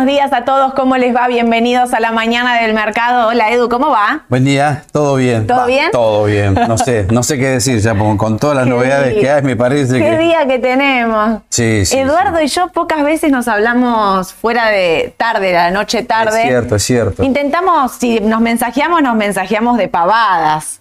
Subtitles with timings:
[0.00, 1.28] buenos días a todos, ¿cómo les va?
[1.28, 3.28] Bienvenidos a la mañana del mercado.
[3.28, 4.22] Hola Edu, ¿cómo va?
[4.30, 5.46] Buen día, todo bien.
[5.46, 5.90] ¿Todo bien?
[5.92, 6.54] Todo bien.
[6.54, 9.20] No sé, no sé qué decir ya, con, con todas las novedades día.
[9.20, 10.18] que hay, me parece ¿Qué que.
[10.18, 11.42] día que tenemos?
[11.50, 16.44] Sí, sí, Eduardo y yo pocas veces nos hablamos fuera de tarde, la noche tarde.
[16.44, 17.22] Es cierto, es cierto.
[17.22, 20.80] Intentamos, si nos mensajeamos, nos mensajeamos de pavadas.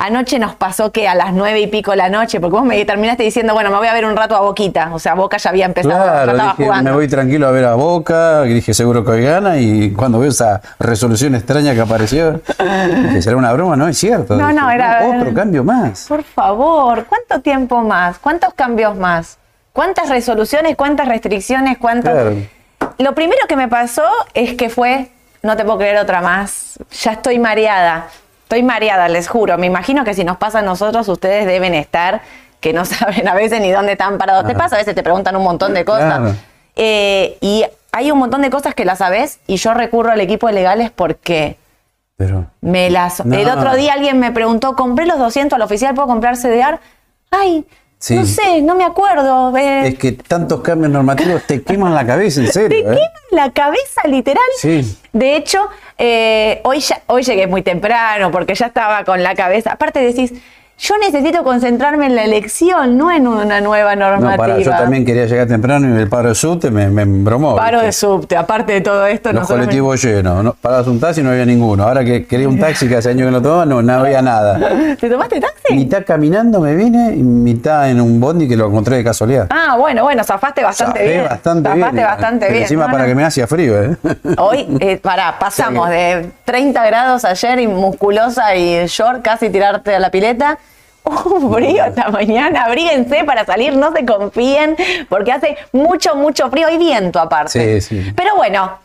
[0.00, 2.84] Anoche nos pasó que a las nueve y pico de la noche, porque vos me
[2.84, 4.90] terminaste diciendo, bueno, me voy a ver un rato a Boquita.
[4.94, 6.90] O sea, Boca ya había empezado, Claro, dije, jugando.
[6.90, 10.20] me voy tranquilo a ver a Boca, y dije seguro que hoy gana, y cuando
[10.20, 12.40] veo esa resolución extraña que apareció,
[13.04, 14.36] dije, será una broma, no es cierto.
[14.36, 16.06] No, Dije, no, era- Otro cambio más.
[16.08, 18.18] Por favor, ¿cuánto tiempo más?
[18.20, 19.36] ¿Cuántos cambios más?
[19.72, 20.76] ¿Cuántas resoluciones?
[20.76, 21.76] ¿Cuántas restricciones?
[21.76, 22.12] ¿Cuántos?
[22.12, 22.36] Claro.
[22.98, 25.10] Lo primero que me pasó es que fue,
[25.42, 28.06] no te puedo creer otra más, ya estoy mareada.
[28.48, 29.58] Estoy mareada, les juro.
[29.58, 32.22] Me imagino que si nos pasa a nosotros, ustedes deben estar
[32.60, 34.46] que no saben a veces ni dónde están parados.
[34.46, 36.18] Te pasa, a veces te preguntan un montón de cosas.
[36.18, 36.34] Claro.
[36.74, 40.46] Eh, y hay un montón de cosas que las sabes y yo recurro al equipo
[40.46, 41.58] de legales porque
[42.16, 42.46] Pero.
[42.62, 43.22] me las.
[43.26, 43.36] No.
[43.36, 46.80] El otro día alguien me preguntó, compré los 200 al oficial, ¿puedo comprar CDR?
[47.30, 47.66] Ay,
[48.00, 48.14] Sí.
[48.14, 49.56] no sé, no me acuerdo.
[49.56, 52.78] eh, Es que tantos cambios normativos te queman la cabeza, en te serio.
[52.78, 52.82] ¿eh?
[52.84, 54.44] quema la cabeza, literal.
[54.58, 54.96] Sí.
[55.12, 55.68] De hecho,
[55.98, 59.72] eh, hoy, ya, hoy llegué muy temprano porque ya estaba con la cabeza.
[59.72, 60.32] Aparte decís,
[60.80, 64.36] yo necesito concentrarme en la elección, no en una nueva No, normativa.
[64.36, 67.56] para, yo también quería llegar temprano y el paro de subte me, me embromó.
[67.56, 67.86] Paro ¿viste?
[67.86, 69.32] de subte, aparte de todo esto.
[69.32, 70.44] Los colectivos llenos.
[70.44, 71.82] No, parabas un taxi y no había ninguno.
[71.82, 74.96] Ahora que quería un taxi que hace años que no tomaba, no, no había nada.
[75.00, 75.74] ¿Te tomaste taxi?
[75.74, 79.48] Mitad caminando me vine y mitad en un bondi que lo encontré de casualidad.
[79.50, 81.24] Ah, bueno, bueno, zafaste bastante Zafé bien.
[81.28, 82.06] bastante zafaste bien.
[82.06, 82.62] bastante bien.
[82.62, 83.08] Encima No, para no.
[83.08, 83.96] que me hacía frío, ¿eh?
[84.38, 89.98] Hoy, eh, pará, pasamos de 30 grados ayer y musculosa y short, casi tirarte a
[89.98, 90.56] la pileta.
[91.28, 94.76] Uh, frío esta mañana, abríguense para salir, no se confíen,
[95.08, 97.80] porque hace mucho, mucho frío y viento aparte.
[97.80, 98.12] Sí, sí.
[98.14, 98.78] Pero bueno,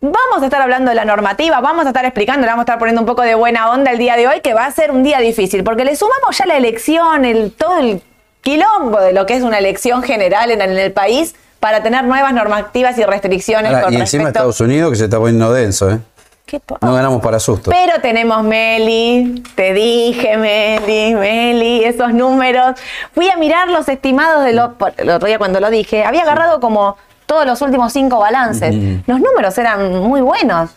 [0.00, 2.78] vamos a estar hablando de la normativa, vamos a estar explicando, le vamos a estar
[2.78, 5.02] poniendo un poco de buena onda el día de hoy, que va a ser un
[5.02, 8.02] día difícil, porque le sumamos ya la elección, el, todo el
[8.40, 12.32] quilombo de lo que es una elección general en, en el país para tener nuevas
[12.32, 15.90] normativas y restricciones Ahora, con y encima respecto Estados Unidos que se está poniendo denso,
[15.90, 15.98] ¿eh?
[16.46, 17.70] ¿Qué pa- No ganamos para susto.
[17.72, 22.76] Pero tenemos Meli, te dije Meli, Meli, esos números.
[23.12, 26.22] Fui a mirar los estimados de lo, por- el otro día cuando lo dije, había
[26.22, 26.96] agarrado como
[27.26, 28.72] todos los últimos cinco balances.
[29.08, 30.70] Los números eran muy buenos.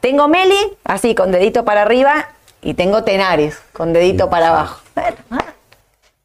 [0.00, 2.26] Tengo Meli, así con dedito para arriba,
[2.60, 4.50] y tengo Tenaris, con dedito Sí, para sí.
[4.52, 4.80] abajo.
[4.96, 5.44] Bueno, ah,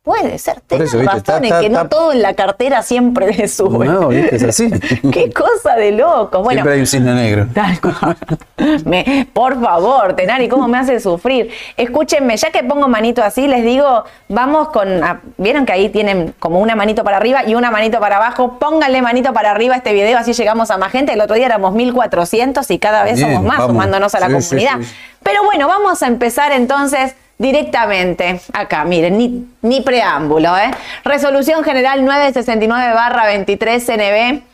[0.03, 1.13] puede ser, tenés eso, ¿viste?
[1.13, 3.85] razón Está- en que está- no todo en la cartera siempre le sube.
[3.85, 4.35] No, ¿viste?
[4.35, 4.71] Es así.
[5.11, 6.39] Qué cosa de loco.
[6.41, 7.47] Bueno, Siempre hay un cisne negro.
[7.53, 8.17] Tal cual.
[8.85, 11.51] Me- por favor, Tenari, ¿cómo me hace sufrir?
[11.77, 15.03] Escúchenme, ya que pongo manito así, les digo, vamos con.
[15.03, 18.57] ah, Vieron que ahí tienen como una manito para arriba y una manito para abajo.
[18.59, 21.13] Pónganle manito para arriba a este video, así llegamos a más gente.
[21.13, 23.73] El otro día éramos 1400 y cada vez Bien, somos más vamos.
[23.73, 24.79] sumándonos a la Sí, sí, comunidad.
[24.81, 24.95] sí.
[25.23, 30.71] Pero bueno, vamos a empezar entonces directamente acá, miren, ni, ni preámbulo, ¿eh?
[31.03, 34.51] Resolución General 969-23 CNB.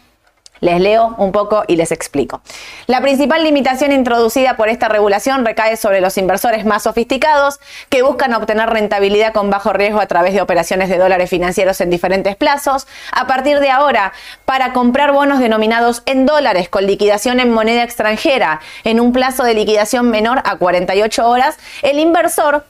[0.60, 2.42] Les leo un poco y les explico.
[2.88, 8.34] La principal limitación introducida por esta regulación recae sobre los inversores más sofisticados que buscan
[8.34, 12.88] obtener rentabilidad con bajo riesgo a través de operaciones de dólares financieros en diferentes plazos.
[13.12, 14.14] A partir de ahora,
[14.46, 19.54] para comprar bonos denominados en dólares con liquidación en moneda extranjera en un plazo de
[19.54, 22.66] liquidación menor a 48 horas, el inversor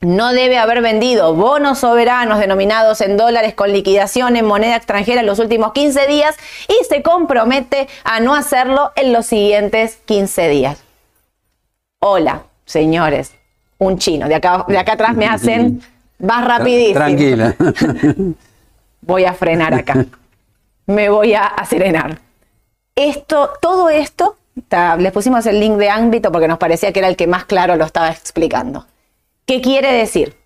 [0.00, 5.26] no debe haber vendido bonos soberanos denominados en dólares con liquidación en moneda extranjera en
[5.26, 6.36] los últimos 15 días
[6.68, 10.82] y se compromete a no hacerlo en los siguientes 15 días.
[11.98, 13.32] Hola, señores,
[13.76, 14.26] un chino.
[14.26, 15.82] De acá, de acá atrás me hacen,
[16.18, 16.94] vas rapidísimo.
[16.94, 17.54] Tranquila.
[19.02, 20.06] Voy a frenar acá.
[20.86, 22.18] Me voy a, a serenar.
[22.94, 24.36] Esto, todo esto,
[24.98, 27.76] les pusimos el link de ámbito porque nos parecía que era el que más claro
[27.76, 28.86] lo estaba explicando.
[29.50, 30.36] ¿Qué quiere decir?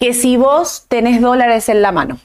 [0.00, 2.18] Que si vos tenés dólares en la mano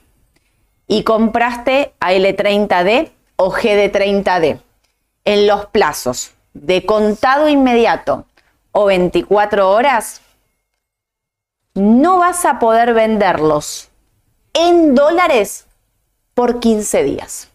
[0.87, 4.61] y compraste AL30D o GD30D
[5.25, 8.25] en los plazos de contado inmediato
[8.71, 10.21] o 24 horas,
[11.73, 13.89] no vas a poder venderlos
[14.53, 15.65] en dólares
[16.33, 17.49] por 15 días.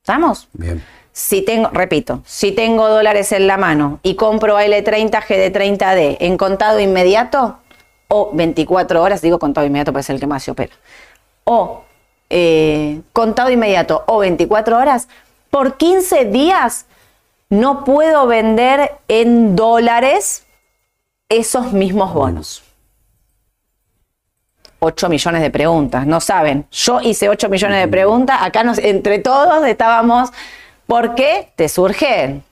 [0.00, 0.46] ¿Estamos?
[0.52, 0.80] Bien.
[1.12, 6.80] Si tengo, repito, si tengo dólares en la mano y compro L30 GD30D en contado
[6.80, 7.58] inmediato
[8.08, 10.74] o 24 horas, digo contado inmediato pues es el que más se opera,
[11.44, 11.84] o
[12.30, 15.08] eh, contado inmediato o 24 horas,
[15.50, 16.86] por 15 días
[17.50, 20.46] no puedo vender en dólares
[21.28, 22.62] esos mismos bonos.
[24.78, 26.66] 8 millones de preguntas, no saben.
[26.72, 30.30] Yo hice 8 millones de preguntas, acá nos, entre todos estábamos,
[30.86, 32.44] ¿por qué te surgen?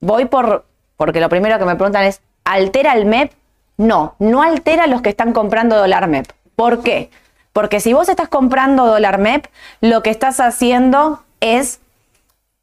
[0.00, 0.64] Voy por,
[0.96, 3.32] porque lo primero que me preguntan es, ¿altera el MEP?
[3.76, 6.26] No, no altera los que están comprando dólar MEP.
[6.56, 7.10] ¿Por qué?
[7.52, 9.46] Porque si vos estás comprando dólar MEP,
[9.80, 11.80] lo que estás haciendo es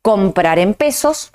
[0.01, 1.31] comprar en pesos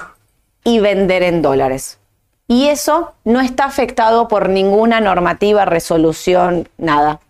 [0.65, 1.99] y vender en dólares.
[2.47, 7.21] Y eso no está afectado por ninguna normativa, resolución, nada.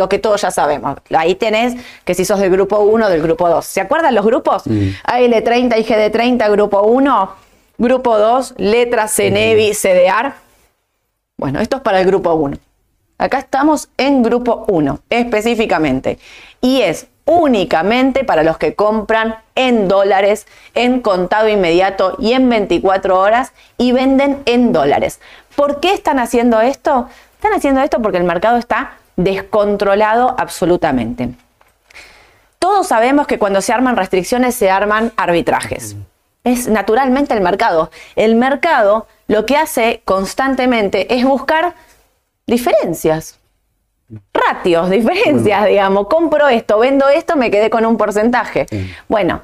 [0.00, 0.96] Lo que todos ya sabemos.
[1.14, 1.76] Ahí tenés
[2.06, 3.66] que si sos del grupo 1 del grupo 2.
[3.66, 4.62] ¿Se acuerdan los grupos?
[4.64, 7.30] AL30 y GD30, grupo 1,
[7.76, 10.32] grupo 2, letras CNEVI, CDR.
[11.36, 12.56] Bueno, esto es para el grupo 1.
[13.18, 16.18] Acá estamos en grupo 1 específicamente.
[16.62, 23.20] Y es únicamente para los que compran en dólares, en contado inmediato y en 24
[23.20, 25.20] horas y venden en dólares.
[25.56, 27.06] ¿Por qué están haciendo esto?
[27.34, 28.92] Están haciendo esto porque el mercado está
[29.24, 31.30] descontrolado absolutamente.
[32.58, 35.96] Todos sabemos que cuando se arman restricciones se arman arbitrajes.
[36.44, 37.90] Es naturalmente el mercado.
[38.16, 41.74] El mercado lo que hace constantemente es buscar
[42.46, 43.40] diferencias
[44.32, 46.06] ratios, diferencias, digamos.
[46.08, 48.66] Compro esto, vendo esto, me quedé con un porcentaje.
[49.08, 49.42] Bueno,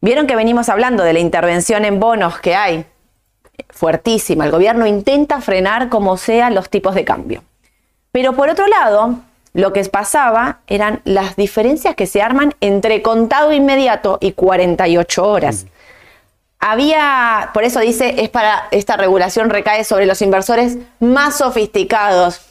[0.00, 2.84] vieron que venimos hablando de la intervención en bonos que hay,
[3.68, 4.44] fuertísima.
[4.44, 7.42] El gobierno intenta frenar como sea los tipos de cambio.
[8.12, 9.16] Pero por otro lado,
[9.52, 15.66] lo que pasaba eran las diferencias que se arman entre contado inmediato y 48 horas.
[16.58, 22.42] Había, por eso dice, es para esta regulación recae sobre los inversores más sofisticados,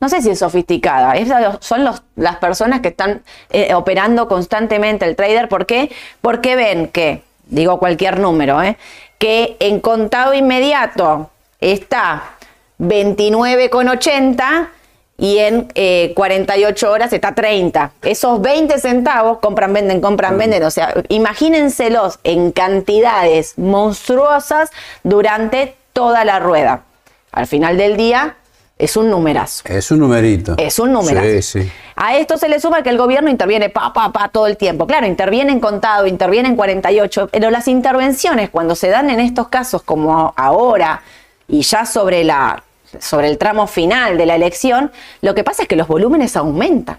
[0.00, 1.14] no sé si es sofisticada,
[1.60, 1.82] son
[2.16, 5.48] las personas que están eh, operando constantemente el trader.
[5.48, 5.90] ¿Por qué?
[6.20, 8.76] Porque ven que, digo cualquier número, eh,
[9.18, 12.33] que en contado inmediato está
[12.78, 14.68] 29,80
[15.16, 15.68] y en
[16.14, 17.92] 48 eh, horas está 30.
[18.02, 20.62] Esos 20 centavos compran, venden, compran, venden.
[20.64, 24.70] O sea, imagínenselos en cantidades monstruosas
[25.04, 26.82] durante toda la rueda.
[27.30, 28.36] Al final del día,
[28.76, 29.62] es un numerazo.
[29.66, 30.56] Es un numerito.
[30.58, 31.26] Es un numerazo.
[31.26, 31.72] Sí, sí.
[31.94, 34.86] A esto se le suma que el gobierno interviene pa, pa, pa todo el tiempo.
[34.86, 39.46] Claro, interviene en contado, interviene en 48, pero las intervenciones cuando se dan en estos
[39.46, 41.02] casos como ahora
[41.48, 42.62] y ya sobre, la,
[42.98, 46.98] sobre el tramo final de la elección, lo que pasa es que los volúmenes aumentan.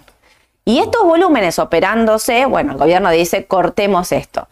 [0.64, 4.48] Y estos volúmenes operándose, bueno, el gobierno dice, cortemos esto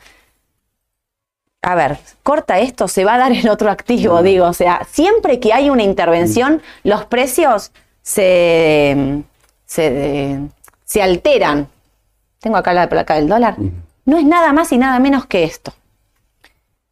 [1.64, 5.40] a ver, corta esto, se va a dar en otro activo, digo, o sea, siempre
[5.40, 7.72] que hay una intervención, los precios
[8.02, 9.24] se,
[9.66, 11.70] se, alteran.
[12.40, 13.56] Tengo acá la placa del dólar.
[14.06, 15.74] No es nada más y nada menos que esto.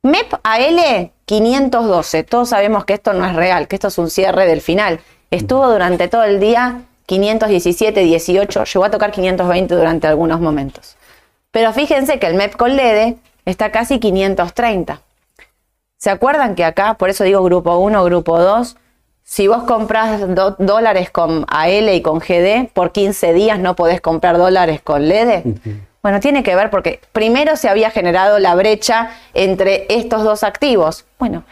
[0.03, 2.23] MEP AL 512.
[2.23, 4.99] Todos sabemos que esto no es real, que esto es un cierre del final.
[5.29, 10.97] Estuvo durante todo el día 517, 18, llegó a tocar 520 durante algunos momentos.
[11.51, 15.01] Pero fíjense que el MEP con LEDE está casi 530.
[15.97, 18.77] ¿Se acuerdan que acá, por eso digo grupo 1, grupo 2,
[19.23, 20.21] si vos compras
[20.57, 25.43] dólares con AL y con GD, por 15 días no podés comprar dólares con LED?
[26.01, 31.05] Bueno, tiene que ver porque primero se había generado la brecha entre estos dos activos.
[31.19, 31.43] Bueno,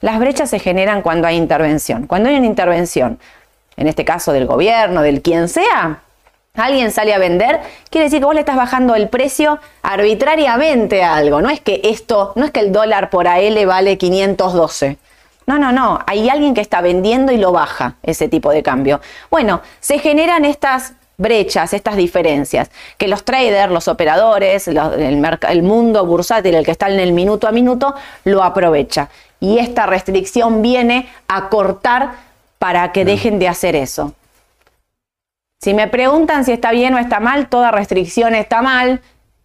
[0.00, 2.06] las brechas se generan cuando hay intervención.
[2.06, 3.18] Cuando hay una intervención,
[3.76, 6.00] en este caso del gobierno, del quien sea,
[6.54, 7.60] alguien sale a vender,
[7.90, 11.42] quiere decir que vos le estás bajando el precio arbitrariamente a algo.
[11.42, 14.96] No es que esto, no es que el dólar por AL vale 512.
[15.46, 15.98] No, no, no.
[16.06, 19.00] Hay alguien que está vendiendo y lo baja ese tipo de cambio.
[19.30, 24.78] Bueno, se generan estas brechas, estas diferencias, que los traders, los operadores, el,
[25.48, 27.94] el mundo bursátil, el que está en el minuto a minuto,
[28.24, 29.08] lo aprovecha.
[29.40, 32.12] Y esta restricción viene a cortar
[32.58, 34.14] para que dejen de hacer eso.
[35.60, 39.00] Si me preguntan si está bien o está mal, toda restricción está mal.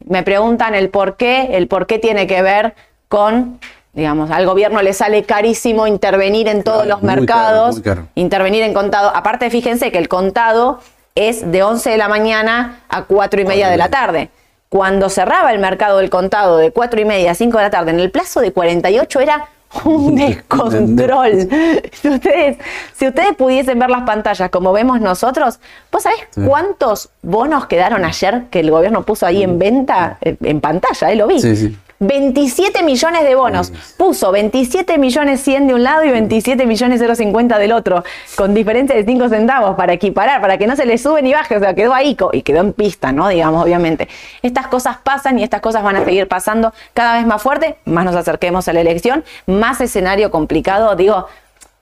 [0.06, 2.76] Me preguntan el por qué, el por qué tiene que ver
[3.08, 3.60] con,
[3.94, 7.82] digamos, al gobierno le sale carísimo intervenir en todos los mercados,
[8.14, 9.12] intervenir en contado.
[9.16, 10.80] Aparte, fíjense que el contado
[11.16, 14.30] es de 11 de la mañana a 4 y media de la tarde.
[14.70, 17.92] Cuando cerraba el mercado del contado de 4 y media a 5 de la tarde,
[17.92, 19.48] en el plazo de 48 era
[19.84, 21.48] un descontrol.
[21.94, 22.58] Si ustedes,
[22.94, 25.60] si ustedes pudiesen ver las pantallas como vemos nosotros,
[25.92, 31.12] ¿vos sabés cuántos bonos quedaron ayer que el gobierno puso ahí en venta en pantalla?
[31.12, 31.16] ¿eh?
[31.16, 31.40] Lo vi.
[31.40, 31.78] Sí, sí.
[32.00, 33.72] 27 millones de bonos.
[33.98, 38.04] Puso 27 millones 100 de un lado y 27 millones 050 del otro,
[38.36, 41.58] con diferencia de 5 centavos para equiparar, para que no se le sube ni baje,
[41.58, 43.28] o sea, quedó ahí y quedó en pista, ¿no?
[43.28, 44.08] Digamos, obviamente.
[44.42, 48.06] Estas cosas pasan y estas cosas van a seguir pasando cada vez más fuerte, más
[48.06, 51.28] nos acerquemos a la elección, más escenario complicado, digo,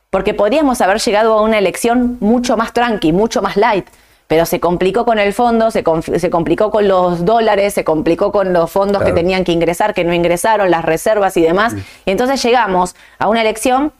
[0.10, 3.88] porque podríamos haber llegado a una elección mucho más tranqui, mucho más light,
[4.32, 5.84] pero se complicó con el fondo, se,
[6.18, 10.06] se complicó con los dólares, se complicó con los fondos que tenían que ingresar, que
[10.06, 13.92] no ingresaron, las reservas y demás, y entonces llegamos a una elección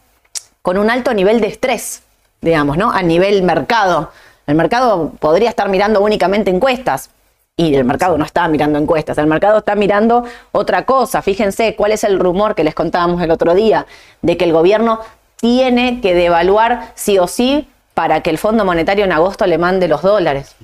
[0.62, 2.04] con un alto nivel de estrés,
[2.40, 2.94] digamos, ¿no?
[2.94, 4.12] A nivel mercado.
[4.48, 7.10] El mercado podría estar mirando únicamente encuestas,
[7.58, 10.24] y el mercado no está mirando encuestas, el mercado está mirando
[10.54, 11.22] otra cosa.
[11.22, 13.86] Fíjense cuál es el rumor que les contábamos el otro día,
[14.22, 15.02] de que el gobierno
[15.36, 17.68] tiene que devaluar sí o sí
[18.02, 20.56] para que el Fondo Monetario en agosto le mande los dólares.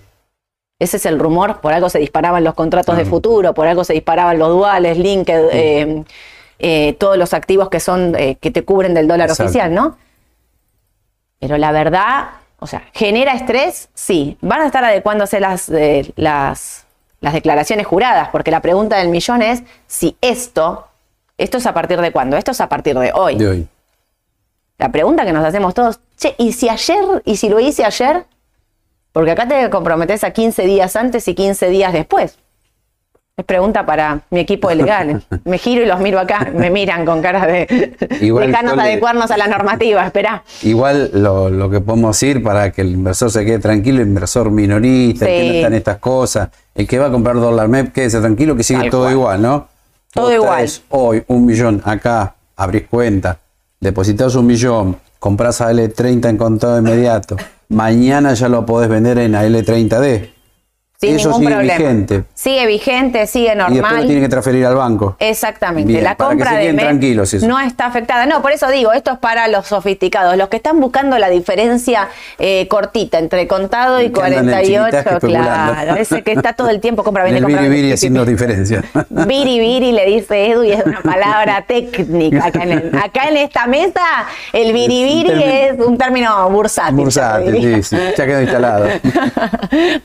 [0.80, 3.94] Ese es el rumor, por algo se disparaban los contratos de futuro, por algo se
[3.94, 6.04] disparaban los duales, LinkedIn, eh,
[6.58, 10.00] eh, todos los activos que son eh, que te cubren del dólar oficial, ¿no?
[11.38, 14.36] Pero la verdad, o sea, genera estrés, sí.
[14.42, 15.72] Van a estar adecuándose las,
[16.16, 16.88] las,
[17.22, 20.88] las declaraciones juradas, porque la pregunta del millón es si esto,
[21.38, 23.36] esto es a partir de cuándo, esto es a partir de hoy.
[23.36, 23.68] De hoy.
[24.80, 28.26] La pregunta que nos hacemos todos, che, ¿y si ayer, y si lo hice ayer?
[29.12, 32.38] Porque acá te comprometes a 15 días antes y 15 días después.
[33.36, 35.24] Es pregunta para mi equipo de legales.
[35.46, 39.38] Me giro y los miro acá, me miran con cara de Igual, dejarnos adecuarnos a
[39.38, 40.44] la normativa, espera.
[40.64, 44.50] Igual lo, lo, que podemos decir para que el inversor se quede tranquilo, el inversor
[44.50, 45.32] minorista, Sí.
[45.32, 48.20] el que no está en estas cosas, el que va a comprar dólar MEP, quédese
[48.22, 49.14] tranquilo que sigue Tal todo cual.
[49.14, 49.68] igual, ¿no?
[50.12, 50.70] Todo Vos igual.
[50.90, 53.38] hoy un millón acá, abrís cuenta,
[53.80, 57.38] depositas un millón, compras a L30 en contado inmediato,
[57.70, 60.37] mañana ya lo podés vender en AL30D.
[61.00, 61.78] Sin Eso ningún sigue problema.
[61.78, 62.24] vigente.
[62.34, 64.06] Sigue vigente, sigue Y después lo normal.
[64.08, 65.16] tiene que transferir al banco.
[65.20, 65.92] Exactamente.
[65.92, 67.48] Bien, la para que compra se de tranquilos eso.
[67.48, 68.26] no está afectada.
[68.26, 72.08] No, por eso digo, esto es para los sofisticados, los que están buscando la diferencia
[72.40, 75.50] eh, cortita entre contado y Que andan en 48, chiquitaje especulando.
[75.74, 75.96] claro.
[75.98, 78.84] Ese que está todo el tiempo compra, En vende, compra, biri biri haciendo diferencia.
[79.12, 82.48] Biri biri le dice Edu y es una palabra técnica.
[82.48, 84.02] Acá en, el- acá en esta mesa,
[84.52, 86.96] el biri biri es un término bursátil.
[86.96, 88.88] Bursátil, sí, sí, ya quedó instalado.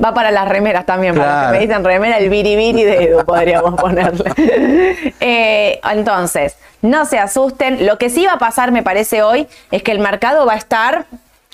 [0.05, 3.25] Va para las remeras también, para los que me dicen remera, el biribiri de Edu
[3.25, 4.33] podríamos ponerle.
[5.25, 7.87] Eh, entonces, no se asusten.
[7.87, 10.57] Lo que sí va a pasar, me parece hoy, es que el mercado va a
[10.57, 11.07] estar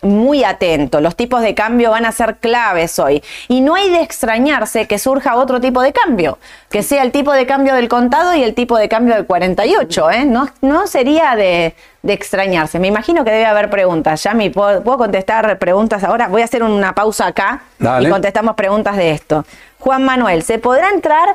[0.03, 1.01] muy atento.
[1.01, 3.23] Los tipos de cambio van a ser claves hoy.
[3.49, 6.39] Y no hay de extrañarse que surja otro tipo de cambio,
[6.71, 10.11] que sea el tipo de cambio del contado y el tipo de cambio del 48.
[10.11, 10.25] ¿eh?
[10.25, 12.79] No, no sería de, de extrañarse.
[12.79, 14.23] Me imagino que debe haber preguntas.
[14.23, 16.29] Yami, ¿puedo, ¿puedo contestar preguntas ahora?
[16.29, 18.09] Voy a hacer una pausa acá Dale.
[18.09, 19.45] y contestamos preguntas de esto.
[19.81, 21.29] Juan Manuel, ¿se podrá entrar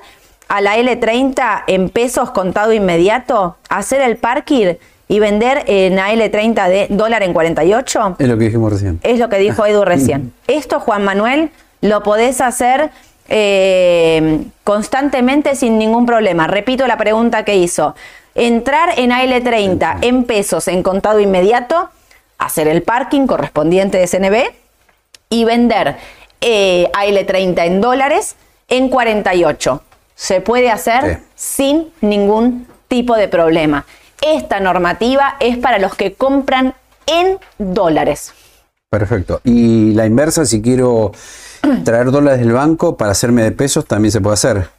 [0.48, 4.76] a la L30 en pesos contado inmediato, hacer el parking
[5.08, 8.16] y vender en la L30 de dólar en 48?
[8.20, 9.00] Es lo que dijimos recién.
[9.04, 10.34] Es lo que dijo Edu recién.
[10.48, 12.92] Esto, Juan Manuel, lo podés hacer
[13.30, 16.48] eh, constantemente sin ningún problema.
[16.48, 17.96] Repito la pregunta que hizo.
[18.36, 21.90] Entrar en AL30 en pesos en contado inmediato,
[22.38, 24.54] hacer el parking correspondiente de CNB
[25.30, 25.98] y vender
[26.42, 28.36] eh, AL30 en dólares
[28.70, 29.84] en 48.
[30.16, 33.86] Se puede hacer sin ningún tipo de problema.
[34.26, 36.74] Esta normativa es para los que compran
[37.06, 38.34] en dólares.
[38.90, 39.42] Perfecto.
[39.44, 41.12] Y la inversa, si quiero
[41.84, 44.70] traer dólares del banco para hacerme de pesos, también se puede hacer.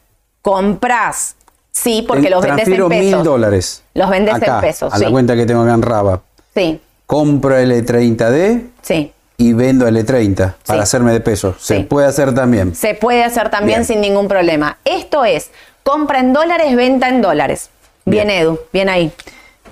[0.41, 1.37] Compras,
[1.71, 3.25] sí, porque los vendes en mil pesos.
[3.25, 3.83] dólares.
[3.95, 6.23] Los vendes en pesos, A la cuenta que tengo acá en Raba.
[6.55, 9.13] Sí, Compro L30D sí.
[9.37, 10.83] y vendo L30 para Sí.
[10.83, 11.57] hacerme de pesos.
[11.61, 11.83] Se Sí.
[11.85, 12.75] puede hacer también.
[12.75, 13.85] Se puede hacer también Bien.
[13.87, 14.79] sin ningún problema.
[14.85, 15.51] Esto es
[15.83, 17.69] compra en dólares, venta en dólares.
[18.07, 18.41] Bien, Bien.
[18.43, 19.13] Edu, bien ahí.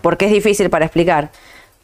[0.03, 1.31] Porque es difícil para explicar.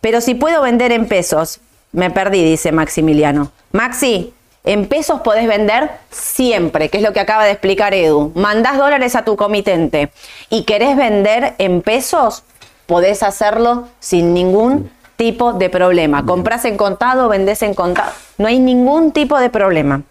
[0.01, 1.61] Pero si puedo vender en pesos,
[1.93, 3.51] me perdí, dice Maximiliano.
[3.73, 4.33] Maxi,
[4.65, 8.33] en pesos podés vender siempre, que es lo que acaba de explicar Edu.
[8.35, 10.11] Mandás dólares a tu comitente
[10.51, 12.45] y querés vender en pesos,
[12.87, 16.25] podés hacerlo sin ningún tipo de problema.
[16.25, 18.13] Comprás en contado, vendés en contado.
[18.37, 20.03] No hay ningún tipo de problema.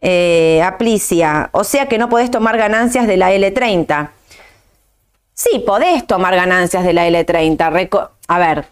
[0.00, 4.10] Eh, Aplicia, o sea que no podés tomar ganancias de la L30.
[5.38, 7.70] Sí, podés tomar ganancias de la L30.
[7.70, 8.64] Reco- a ver,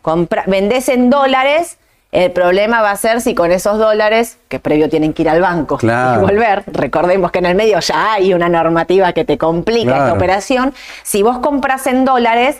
[0.46, 1.76] vendés en dólares.
[2.10, 5.42] El problema va a ser si con esos dólares, que previo tienen que ir al
[5.42, 6.22] banco Claro.
[6.22, 9.96] y volver, recordemos que en el medio ya hay una normativa que te complica esta
[10.04, 10.14] Claro.
[10.14, 10.74] operación.
[11.02, 12.56] Si vos compras en dólares,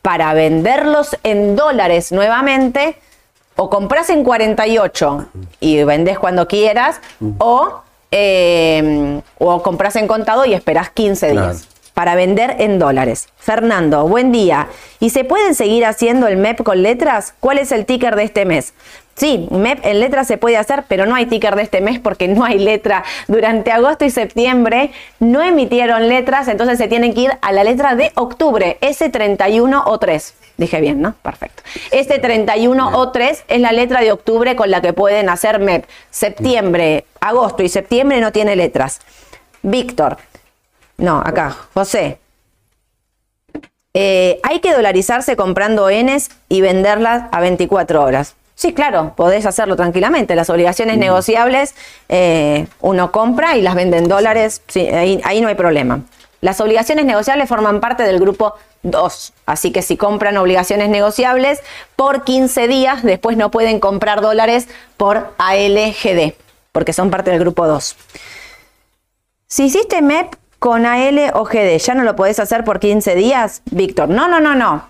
[0.00, 2.96] para venderlos en dólares nuevamente,
[3.56, 5.26] o compras en 48
[5.60, 7.00] y vendés cuando quieras,
[7.38, 11.48] o, eh, o compras en contado y esperás 15 Claro.
[11.48, 11.68] días.
[11.94, 13.28] Para vender en dólares.
[13.36, 14.68] Fernando, buen día.
[15.00, 17.34] ¿Y se pueden seguir haciendo el MEP con letras?
[17.40, 18.74] ¿Cuál es el ticker de este mes?
[19.14, 22.26] Sí, MEP en letras se puede hacer, pero no hay ticker de este mes porque
[22.26, 23.04] no hay letra.
[23.28, 27.94] Durante agosto y septiembre no emitieron letras, entonces se tienen que ir a la letra
[27.94, 30.34] de octubre, S31 o 3.
[30.56, 31.14] Dije bien, ¿no?
[31.22, 31.62] Perfecto.
[31.92, 35.84] Este 31 o 3 es la letra de octubre con la que pueden hacer MEP.
[36.10, 39.00] Septiembre, agosto y septiembre no tiene letras.
[39.62, 40.18] Víctor,
[40.96, 42.18] no, acá, José.
[43.94, 48.34] Eh, hay que dolarizarse comprando Ns y venderlas a 24 horas.
[48.56, 50.36] Sí, claro, podés hacerlo tranquilamente.
[50.36, 51.74] Las obligaciones negociables
[52.08, 54.62] eh, uno compra y las vende en dólares.
[54.68, 56.00] Sí, ahí, ahí no hay problema.
[56.40, 59.32] Las obligaciones negociables forman parte del grupo 2.
[59.46, 61.60] Así que si compran obligaciones negociables
[61.96, 66.34] por 15 días, después no pueden comprar dólares por ALGD,
[66.70, 67.96] porque son parte del grupo 2.
[69.46, 73.60] Si hiciste MEP con AL o GD, ¿ya no lo podés hacer por 15 días,
[73.70, 74.08] Víctor?
[74.08, 74.88] No, no, no, no.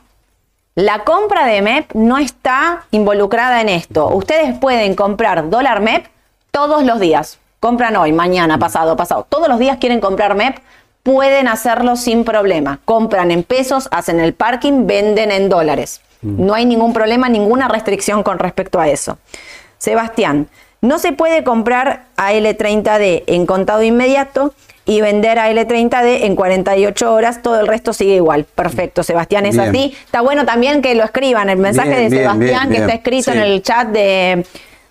[0.76, 4.08] La compra de MEP no está involucrada en esto.
[4.10, 6.06] Ustedes pueden comprar dólar MEP
[6.52, 7.40] todos los días.
[7.58, 9.26] Compran hoy, mañana, pasado, pasado.
[9.28, 10.58] Todos los días quieren comprar MEP
[11.02, 12.78] pueden hacerlo sin problema.
[12.84, 16.02] Compran en pesos, hacen el parking, venden en dólares.
[16.22, 16.46] Mm.
[16.46, 19.18] No hay ningún problema, ninguna restricción con respecto a eso.
[19.78, 20.46] Sebastián,
[20.82, 24.54] no se puede comprar AL30D en contado inmediato
[24.86, 28.44] y vender a L30D en 48 horas, todo el resto sigue igual.
[28.44, 29.94] Perfecto, Sebastián, es así.
[30.04, 33.62] Está bueno también que lo escriban, el mensaje de Sebastián que está escrito en el
[33.62, 34.44] chat de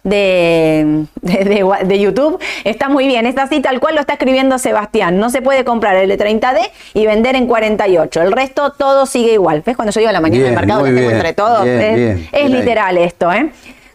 [0.03, 2.39] de, de, YouTube.
[2.63, 5.17] Está muy bien, está así tal cual lo está escribiendo Sebastián.
[5.17, 6.59] No se puede comprar el de 30D
[6.93, 8.21] y vender en 48.
[8.21, 9.63] El resto todo sigue igual.
[9.65, 9.75] ¿Ves?
[9.75, 11.65] Cuando yo a la mañana del mercado, lo tengo entre todos.
[11.65, 13.51] es, literal esto, ¿eh?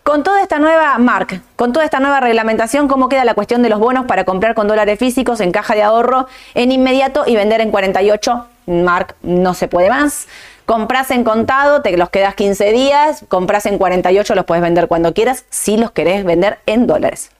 [0.08, 3.68] Con toda esta nueva marca, con toda esta nueva reglamentación, ¿cómo queda la cuestión de
[3.68, 7.60] los bonos para comprar con dólares físicos en caja de ahorro en inmediato y vender
[7.60, 8.46] en 48?
[8.68, 10.26] Mark no se puede más.
[10.64, 15.12] Compras en contado, te los quedas 15 días, compras en 48, los puedes vender cuando
[15.12, 17.30] quieras, si los querés vender en dólares.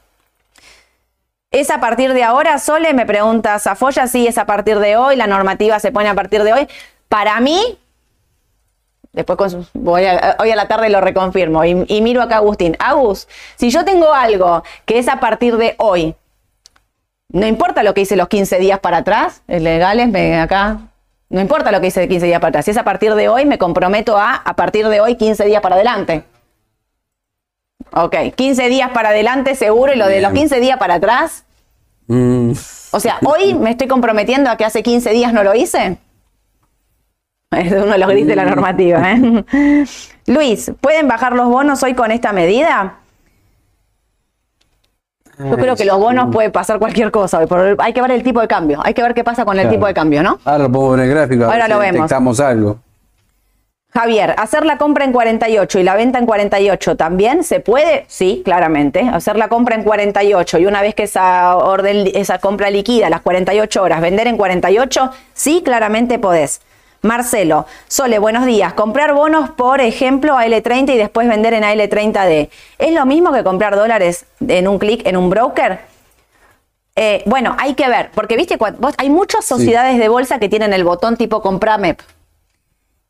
[1.51, 2.93] ¿Es a partir de ahora, Sole?
[2.93, 6.43] Me pregunta Zafoya, sí, es a partir de hoy, la normativa se pone a partir
[6.43, 6.69] de hoy.
[7.09, 7.79] Para mí,
[9.13, 10.05] después voy
[10.39, 12.77] hoy a la tarde lo reconfirmo y, y miro acá a Agustín.
[12.79, 16.15] Agus, si yo tengo algo que es a partir de hoy,
[17.31, 20.79] no importa lo que hice los 15 días para atrás, legales, me, acá
[21.31, 22.65] no importa lo que hice de 15 días para atrás.
[22.65, 25.61] Si es a partir de hoy, me comprometo a a partir de hoy 15 días
[25.61, 26.25] para adelante.
[27.93, 31.45] Ok, 15 días para adelante seguro y lo de los 15 días para atrás.
[32.07, 32.53] Mm.
[32.93, 35.99] O sea, hoy me estoy comprometiendo a que hace 15 días no lo hice.
[37.57, 38.49] Es uno de los grises de la mm.
[38.49, 39.13] normativa.
[39.13, 39.85] ¿eh?
[40.27, 42.97] Luis, ¿pueden bajar los bonos hoy con esta medida?
[45.39, 47.41] Yo creo que los bonos puede pasar cualquier cosa.
[47.79, 48.81] Hay que ver el tipo de cambio.
[48.83, 50.41] Hay que ver qué pasa con el tipo de cambio, ¿no?
[50.45, 51.45] Ahora lo pongo en el gráfico.
[51.45, 51.95] Ahora lo vemos.
[51.95, 52.81] Detectamos algo.
[53.95, 58.43] Javier, hacer la compra en 48 y la venta en 48 también se puede, sí,
[58.45, 59.09] claramente.
[59.09, 63.21] Hacer la compra en 48 y una vez que esa orden, esa compra liquida, las
[63.21, 66.61] 48 horas, vender en 48, sí, claramente podés.
[67.03, 68.73] Marcelo, Sole, buenos días.
[68.73, 72.51] Comprar bonos, por ejemplo, a L30 y después vender en AL30D.
[72.79, 75.81] ¿Es lo mismo que comprar dólares en un clic en un broker?
[76.97, 78.59] Eh, bueno, hay que ver, porque viste,
[78.97, 81.41] hay muchas sociedades de bolsa que tienen el botón tipo
[81.79, 82.01] MEP.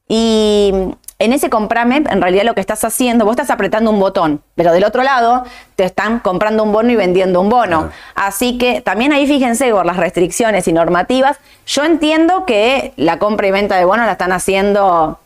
[0.06, 0.72] Y
[1.20, 4.72] en ese comprame, en realidad lo que estás haciendo, vos estás apretando un botón, pero
[4.72, 7.90] del otro lado te están comprando un bono y vendiendo un bono.
[8.14, 11.38] Así que también ahí fíjense por las restricciones y normativas.
[11.66, 15.18] Yo entiendo que la compra y venta de bonos la están haciendo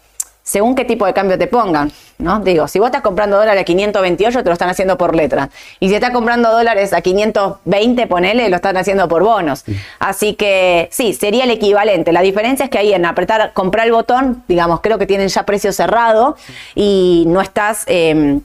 [0.53, 2.41] según qué tipo de cambio te pongan, ¿no?
[2.41, 5.49] Digo, si vos estás comprando dólares a 528, te lo están haciendo por letra.
[5.81, 9.65] Y si estás comprando dólares a 520, ponele, lo están haciendo por bonos.
[9.99, 12.13] Así que sí, sería el equivalente.
[12.13, 15.45] La diferencia es que ahí en apretar, comprar el botón, digamos, creo que tienen ya
[15.45, 16.37] precio cerrado
[16.75, 17.85] y no estás...
[17.87, 18.43] Em,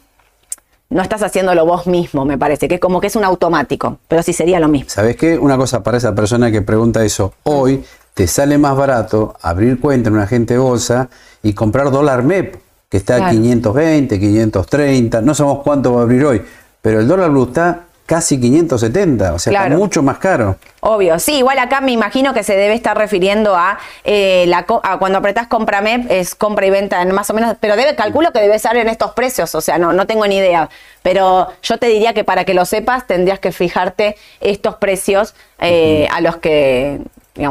[0.89, 4.23] no estás haciéndolo vos mismo, me parece, que es como que es un automático, pero
[4.23, 4.89] sí sería lo mismo.
[4.89, 5.37] ¿Sabes qué?
[5.37, 10.07] Una cosa para esa persona que pregunta eso, hoy te sale más barato abrir cuenta
[10.07, 11.09] en un agente de bolsa
[11.43, 12.55] y comprar dólar MEP,
[12.89, 16.41] que está a 520, 530, no sabemos cuánto va a abrir hoy,
[16.81, 20.55] pero el dólar blue está casi 570, o sea, está mucho más caro.
[20.79, 25.17] Obvio, sí, igual acá me imagino que se debe estar refiriendo a, eh, la, cuando
[25.17, 28.55] apretás compra MEP, es compra y venta más o menos, pero debe, calculo que debe
[28.55, 30.69] estar en estos precios, o sea, no, no tengo ni idea,
[31.03, 36.07] pero yo te diría que para que lo sepas tendrías que fijarte estos precios eh,
[36.13, 37.01] a los que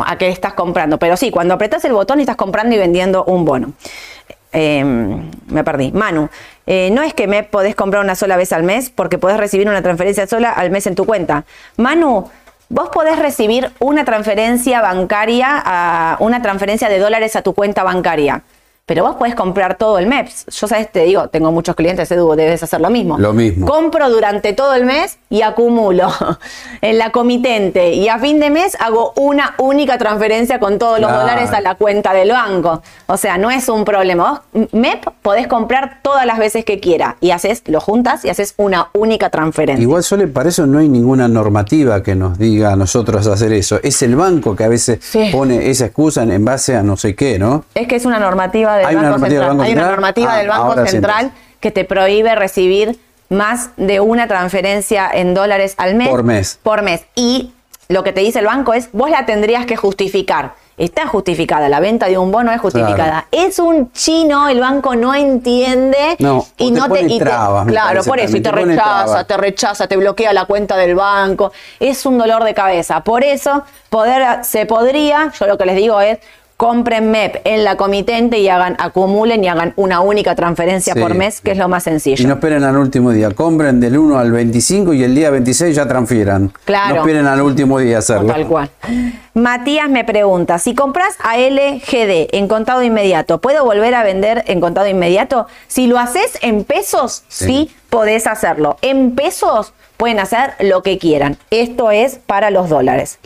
[0.04, 0.98] a qué estás comprando.
[0.98, 3.72] Pero sí, cuando apretas el botón estás comprando y vendiendo un bono.
[4.52, 5.92] Em, me perdí.
[5.92, 6.30] Manu,
[6.66, 9.68] eh, no es que me podés comprar una sola vez al mes porque podés recibir
[9.68, 11.44] una transferencia sola al mes en tu cuenta.
[11.76, 12.30] Manu,
[12.68, 18.42] vos podés recibir una transferencia bancaria, a, una transferencia de dólares a tu cuenta bancaria.
[18.88, 20.46] Pero vos podés comprar todo el MEPS.
[20.60, 23.18] Yo sabes, te digo, tengo muchos clientes, Edu, debes hacer lo mismo.
[23.18, 23.66] Lo mismo.
[23.66, 26.08] Compro durante todo el mes y acumulo
[26.82, 27.94] en la comitente.
[27.94, 31.22] Y a fin de mes hago una única transferencia con todos los Claro.
[31.22, 32.80] dólares a la cuenta del banco.
[33.06, 34.44] O sea, no es un problema.
[34.54, 37.16] Vos, MEP podés comprar todas las veces que quiera.
[37.20, 39.82] Y haces, lo juntas y haces una única transferencia.
[39.82, 43.80] Igual Sole, para eso no hay ninguna normativa que nos diga a nosotros hacer eso.
[43.82, 45.30] Es el banco que a veces Sí.
[45.32, 47.64] pone esa excusa en base a no sé qué, ¿no?
[47.74, 49.56] Es que es una normativa del ¿Hay una Banco normativa del Central.
[49.56, 49.90] Banco Hay una Central?
[49.96, 55.74] normativa Ah, del Banco Central que te prohíbe recibir más de una transferencia en dólares
[55.78, 56.08] al mes.
[56.08, 56.58] Por mes.
[56.62, 57.04] Por mes.
[57.14, 57.52] Y
[57.88, 60.54] lo que te dice el banco es, vos la tendrías que justificar.
[60.76, 63.26] Está justificada, la venta de un bono es justificada.
[63.30, 66.86] Es un chino, el banco no entiende No, y te no
[67.18, 69.26] trabas, me claro, por eso, y te te rechaza, trabas.
[69.26, 71.50] te rechaza, te bloquea la cuenta del banco.
[71.80, 73.02] Es un dolor de cabeza.
[73.02, 76.18] Por eso, poder, se podría, yo lo que les digo es,
[76.56, 81.00] compren MEP en la comitente y hagan, acumulen y hagan una única transferencia Sí.
[81.00, 82.26] por mes, que es lo más Y sencillo.
[82.28, 83.30] no esperen al último día.
[83.32, 86.52] Compren del 1 al 25 y el día 26 ya transfieran.
[86.64, 86.94] Claro.
[86.94, 88.32] No esperen al último día hacerlo.
[88.32, 88.70] Tal cual.
[89.34, 94.60] Matías me pregunta, si compras a LGD en contado inmediato, ¿puedo volver a vender en
[94.60, 95.46] contado inmediato?
[95.66, 97.76] Si lo haces en pesos, sí, Sí.
[97.90, 98.78] podés hacerlo.
[98.80, 101.36] En pesos pueden hacer lo que quieran.
[101.50, 103.18] Esto es para los dólares.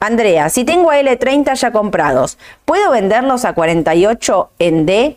[0.00, 5.16] Andrea, si tengo a L30 ya comprados, ¿puedo venderlos a 48 en D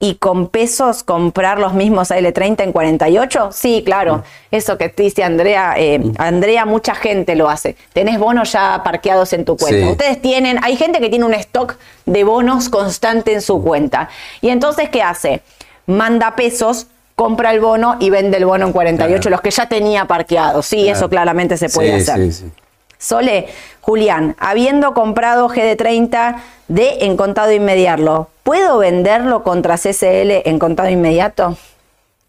[0.00, 3.50] y con pesos comprar los mismos a L30 en 48?
[3.52, 4.22] Sí, claro.
[4.50, 7.76] Eso que te dice Andrea, eh, Andrea, mucha gente lo hace.
[7.92, 9.84] Tenés bonos ya parqueados en tu cuenta.
[9.86, 9.90] Sí.
[9.92, 14.08] Ustedes tienen, hay gente que tiene un stock de bonos constante en su cuenta.
[14.40, 15.42] Y entonces, ¿qué hace?
[15.86, 19.30] Manda pesos, compra el bono y vende el bono en 48, Claro.
[19.32, 20.64] los que ya tenía parqueados.
[20.64, 20.96] Sí, Claro.
[20.96, 22.24] eso claramente se puede Sí, hacer.
[22.26, 22.52] sí, sí.
[22.98, 23.46] Sole,
[23.80, 26.36] Julián, habiendo comprado GD30
[26.68, 31.56] de en contado inmediato, ¿puedo venderlo contra CCL en contado inmediato?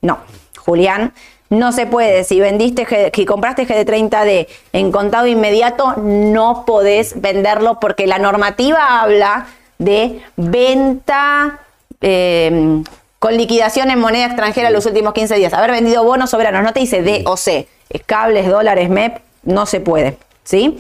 [0.02, 0.20] No,
[0.58, 1.14] Julián,
[1.50, 2.24] no se puede.
[2.24, 9.48] Si vendiste, si compraste GD30D en contado inmediato, no podés venderlo porque la normativa habla
[9.80, 11.60] de venta
[12.02, 12.84] eh,
[13.18, 15.54] con liquidación en moneda extranjera los últimos 15 días.
[15.54, 17.68] Haber vendido bonos soberanos, no te dice D o C.
[17.90, 20.18] Es Cables, dólares, MEP, no se puede.
[20.44, 20.80] ¿Sí?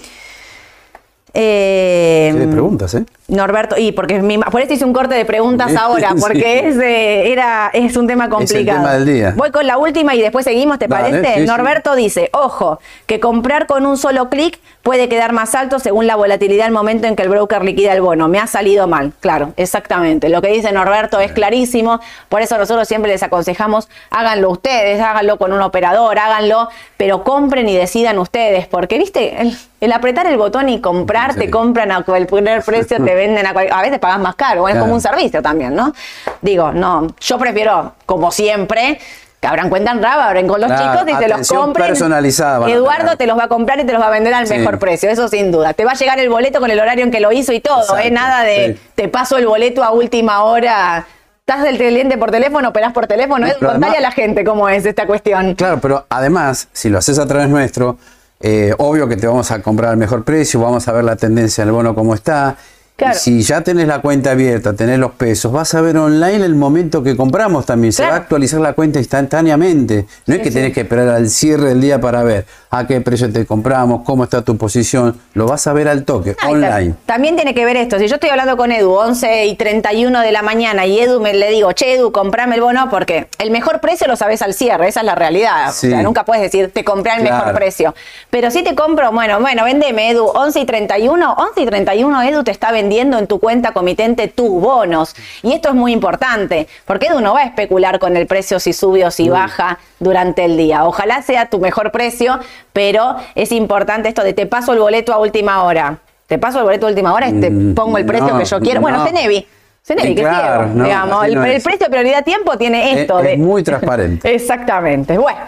[1.33, 3.05] Eh, Sí, preguntas, ¿eh?
[3.29, 6.67] Norberto, y porque mi, por eso hice un corte de preguntas ahora, porque sí.
[6.67, 8.79] es, eh, era, es un tema Es el complicado.
[8.79, 9.33] tema del día.
[9.37, 11.33] Voy con la última y después seguimos, ¿te Dale, parece?
[11.35, 11.45] sí, sí.
[11.47, 16.15] Norberto dice, ojo, que comprar con un solo clic puede quedar más alto según la
[16.15, 18.27] volatilidad al momento en que el broker liquida el bono.
[18.27, 19.13] Me ha salido mal.
[19.19, 20.29] Claro, exactamente.
[20.29, 21.99] Lo que dice Norberto es clarísimo.
[22.29, 27.69] Por eso nosotros siempre les aconsejamos, háganlo ustedes, háganlo con un operador, háganlo, pero compren
[27.69, 28.67] y decidan ustedes.
[28.67, 32.97] Porque, viste, el, el apretar el botón y comprar, te compran a el primer precio,
[33.03, 34.67] te venden a, cual- a veces pagas más caro.
[34.67, 34.85] Es Claro.
[34.85, 35.93] como un servicio también, ¿no?
[36.41, 38.99] Digo, no, yo prefiero, como siempre,
[39.39, 41.87] que abran cuenta en Raba, abren con los Claro, chicos y te los compren.
[41.87, 44.55] personalizada Eduardo te los va a comprar y te los va a vender al Sí.
[44.57, 45.73] mejor precio, eso sin duda.
[45.73, 47.81] Te va a llegar el boleto con el horario en que lo hizo y todo,
[47.81, 48.11] Exacto, ¿eh?
[48.11, 48.89] Nada de sí.
[48.95, 51.05] te paso el boleto a última hora.
[51.47, 52.69] ¿Estás del cliente por teléfono?
[52.69, 53.47] ¿Operás por teléfono?
[53.47, 55.55] Pero contale además- a la gente cómo es esta cuestión.
[55.55, 57.97] Claro, pero además, si lo haces a través nuestro,
[58.41, 61.63] eh, obvio que te vamos a comprar al mejor precio, vamos a ver la tendencia
[61.65, 62.55] del bono cómo está.
[62.99, 63.17] Claro.
[63.17, 67.01] Si ya tenés la cuenta abierta, tenés los pesos, vas a ver online el momento
[67.01, 67.93] que compramos también.
[67.93, 70.05] Se va a actualizar la cuenta instantáneamente.
[70.25, 73.31] No es que tenés que esperar al cierre del día para ver a qué precio
[73.31, 75.17] te compramos, cómo está tu posición.
[75.33, 76.93] Lo vas a ver al toque, Ah, online.
[77.05, 77.97] También tiene que ver esto.
[77.99, 81.33] Si yo estoy hablando con Edu 11 y 31 de la mañana y Edu me
[81.33, 84.89] le digo, che, Edu, comprame el bono porque el mejor precio lo sabes al cierre.
[84.89, 85.71] Esa es la realidad.
[85.73, 85.87] Sí.
[85.87, 87.95] O sea, nunca puedes decir, te compré al mejor precio.
[88.29, 91.33] Pero si te compro, bueno, bueno, vendeme, Edu, 11 y 31.
[91.33, 95.15] 11 y 31, Edu te está vendiendo en tu cuenta comitente tus bonos.
[95.43, 98.73] Y esto es muy importante porque Edu no va a especular con el precio si
[98.73, 100.85] sube o si baja durante el día.
[100.85, 102.39] Ojalá sea tu mejor precio,
[102.73, 105.97] pero es importante esto de te paso el boleto a última hora.
[106.27, 108.45] Te paso el boleto a última hora y te Mm, pongo el precio no, que
[108.45, 108.81] yo quiero.
[108.81, 109.05] Bueno, no.
[109.05, 109.47] Cenevi.
[109.81, 111.25] Cenevi, que claro, no, digamos.
[111.25, 113.19] El, precio prioridad tiempo tiene Es- esto.
[113.19, 114.33] es de- muy transparente.
[114.35, 115.17] Exactamente.
[115.17, 115.39] Bueno,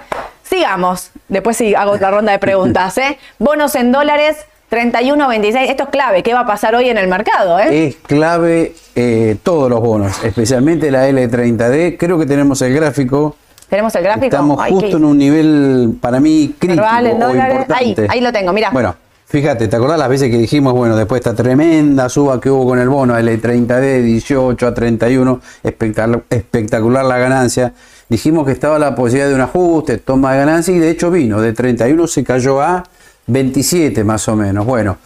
[0.43, 1.11] sigamos.
[1.27, 2.97] Después sí hago otra ronda de preguntas.
[2.97, 3.17] ¿eh?
[3.39, 4.37] Bonos en dólares,
[4.71, 5.69] 31.26.
[5.69, 6.23] Esto es clave.
[6.23, 7.59] ¿Qué va a pasar hoy en el mercado?
[7.59, 7.87] ¿eh?
[7.87, 11.97] Es clave eh, todos los bonos, especialmente la L30D.
[11.99, 13.35] Creo que tenemos el gráfico.
[13.69, 14.27] Tenemos el gráfico.
[14.27, 17.73] Estamos Ay, justo en un nivel para mí crítico o importante.
[17.73, 18.69] Ahí, ahí lo tengo, mira.
[18.71, 22.65] Bueno, fíjate, ¿te acordás las veces que dijimos, bueno, después esta tremenda suba que hubo
[22.65, 27.73] con el bono L30D, 18 a 31, espectacular, espectacular la ganancia?
[28.07, 31.41] Dijimos que estaba la posibilidad de un ajuste, toma de ganancia y de hecho vino,
[31.41, 32.83] de 31 se cayó a
[33.27, 34.65] 27 más o menos.
[34.65, 34.97] Bueno,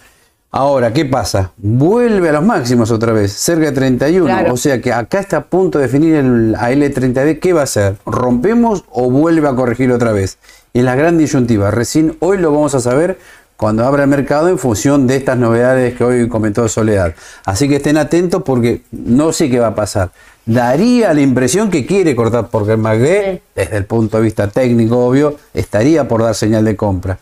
[0.52, 1.52] ahora, ¿qué pasa?
[1.58, 4.26] Vuelve a los máximos otra vez, cerca de 31.
[4.26, 4.54] Claro.
[4.54, 7.40] O sea que acá está a punto de definir el AL30D.
[7.40, 7.96] ¿Qué va a hacer?
[8.06, 10.38] ¿Rompemos o vuelve a corregir otra vez?
[10.74, 11.72] Es la gran disyuntiva.
[11.72, 13.18] Recién hoy lo vamos a saber
[13.58, 17.16] cuando abra el mercado en función de estas novedades que hoy comentó Soledad.
[17.46, 20.12] Así que estén atentos porque no sé qué va a pasar.
[20.46, 25.06] Daría la impresión que quiere cortar porque el MACD, desde el punto de vista técnico
[25.06, 27.18] obvio, estaría por dar señal de compra.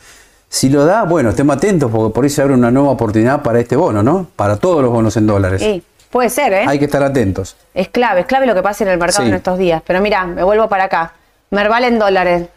[0.54, 3.60] Si lo da, bueno, estemos atentos porque por ahí se abre una nueva oportunidad para
[3.60, 4.28] este bono, ¿no?
[4.36, 5.60] Para todos los bonos en dólares.
[5.63, 6.66] Sí, puede ser, ¿eh?
[6.68, 7.56] Hay que estar atentos.
[7.74, 9.30] Es clave, es clave lo que pasa en el mercado Sí.
[9.30, 9.82] en estos días.
[9.84, 11.13] Pero mira, me vuelvo para acá.
[11.50, 12.48] Merval en dólares.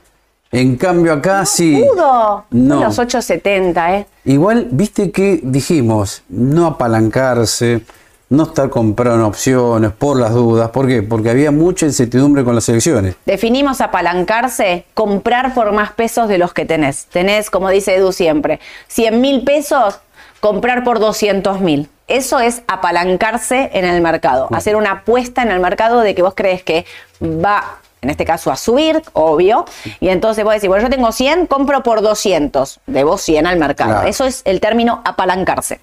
[0.53, 1.83] En cambio acá sí.
[1.91, 2.45] Pudo.
[2.51, 2.81] No.
[2.85, 4.07] Los 8.70, ¿eh?
[4.27, 7.81] Igual, viste que dijimos, no apalancarse,
[8.29, 10.71] no estar comprando opciones por las dudas.
[10.71, 11.03] ¿Por qué?
[11.03, 13.15] Porque había mucha incertidumbre con las elecciones.
[13.25, 17.07] Definimos apalancarse, comprar por más pesos de los que tenés.
[17.07, 18.59] Tenés, como dice Edu siempre,
[18.89, 20.01] 100 mil pesos,
[20.41, 21.89] comprar por 200 mil.
[22.09, 26.35] Eso es apalancarse en el mercado, hacer una apuesta en el mercado de que vos
[26.37, 26.87] crees que
[27.21, 29.65] va, en este caso, a subir, obvio,
[29.99, 33.91] y entonces vos decís, bueno, yo tengo 100, compro por 200, debo 100 al mercado.
[33.91, 34.09] Claro.
[34.09, 35.81] Eso es el término apalancarse.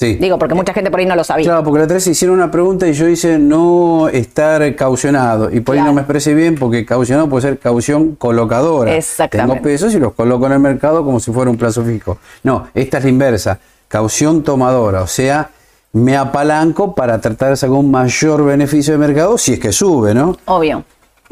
[0.00, 0.14] Sí.
[0.14, 1.44] Digo, porque mucha gente por ahí no lo sabía.
[1.44, 5.50] Claro, porque la vez hicieron una pregunta y yo hice no estar caucionado.
[5.52, 8.96] Y por ahí no me expresé bien porque caucionado puede ser caución colocadora.
[8.96, 9.52] Exactamente.
[9.52, 12.16] Tengo pesos y los coloco en el mercado como si fuera un plazo fijo.
[12.42, 13.58] No, esta es la inversa.
[13.88, 15.02] Caución tomadora.
[15.02, 15.50] O sea,
[15.92, 20.14] me apalanco para tratar de sacar un mayor beneficio de mercado si es que sube,
[20.14, 20.34] ¿no?
[20.46, 20.82] Obvio.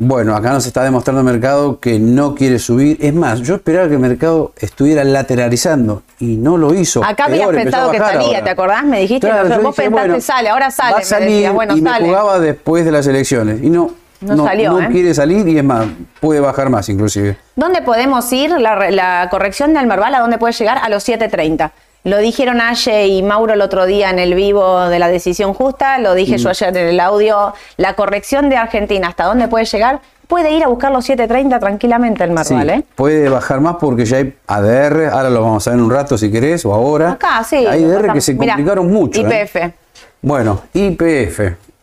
[0.01, 2.97] Bueno, acá nos está demostrando el mercado que no quiere subir.
[3.01, 7.05] Es más, yo esperaba que el mercado estuviera lateralizando y no lo hizo.
[7.05, 8.45] Acá habías pensado que salía, ahora.
[8.45, 8.85] ¿te acordás?
[8.85, 11.29] Me dijiste, Claro, no, vos dije, pensaste, bueno, sale, ahora sale, Va a me salir
[11.29, 12.03] decías, bueno, y sale.
[12.03, 13.61] me jugaba después de las elecciones.
[13.61, 14.89] Y no, No salió, no ¿eh?
[14.89, 15.87] quiere salir y es más,
[16.21, 17.37] puede bajar más inclusive.
[17.57, 18.51] ¿Dónde podemos ir?
[18.53, 20.79] La, la corrección del Merval, ¿a dónde puede llegar?
[20.79, 21.73] A los 7.30.
[22.05, 25.99] Lo dijeron Aye y Mauro el otro día en el vivo de la decisión justa,
[25.99, 26.39] lo dije Mm.
[26.39, 27.53] yo ayer en el audio.
[27.77, 30.01] La corrección de Argentina, ¿hasta dónde puede llegar?
[30.29, 32.85] Puede ir a buscar los 7.30 tranquilamente el Sí, Merval, ¿eh?
[32.95, 36.17] Puede bajar más porque ya hay ADR, ahora lo vamos a ver en un rato
[36.19, 37.13] si querés o ahora.
[37.13, 37.57] Acá, sí.
[37.67, 39.27] Hay ADR que se Mirá, complicaron mucho.
[39.27, 39.43] ¿eh?
[39.51, 39.73] IPF.
[40.21, 41.41] Bueno, IPF.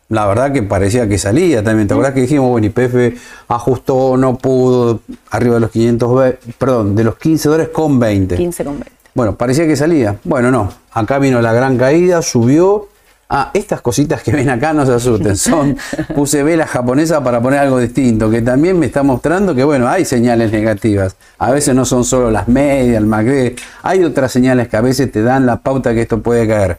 [0.10, 1.88] La verdad que parecía que salía también.
[1.88, 5.00] ¿Te acordás que dijimos, bueno, IPF ajustó, no pudo,
[5.32, 8.36] arriba de los 500, ve- perdón, de los 15 dólares con 20.
[8.36, 8.92] 15 con 20.
[9.16, 10.18] Bueno, parecía que salía.
[10.26, 10.74] Bueno, no.
[10.92, 12.90] Acá vino la gran caída, subió.
[13.30, 15.38] Ah, estas cositas que ven acá no se asusten.
[15.38, 15.78] Son,
[16.16, 20.04] puse vela japonesa para poner algo distinto, que también me está mostrando que, bueno, hay
[20.04, 21.16] señales negativas.
[21.40, 23.58] A veces no son solo las medias, el MACD.
[23.84, 26.78] Hay otras señales que a veces te dan la pauta que esto puede caer.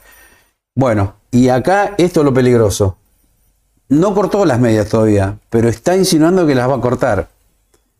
[0.75, 2.97] Bueno, y acá esto es lo peligroso.
[3.89, 7.29] No cortó las medias todavía, pero está insinuando que las va a cortar.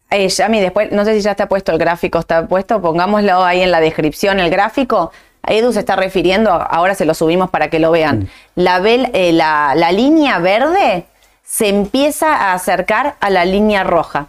[0.10, 3.62] Eh, Yami, después, no sé si ya está puesto el gráfico, está puesto, pongámoslo ahí
[3.62, 5.12] en la descripción, el gráfico.
[5.46, 8.30] Edu se está refiriendo, ahora se lo subimos para que lo vean.
[8.56, 11.06] La, vel- eh, la, la línea verde
[11.44, 14.28] se empieza a acercar a la línea roja.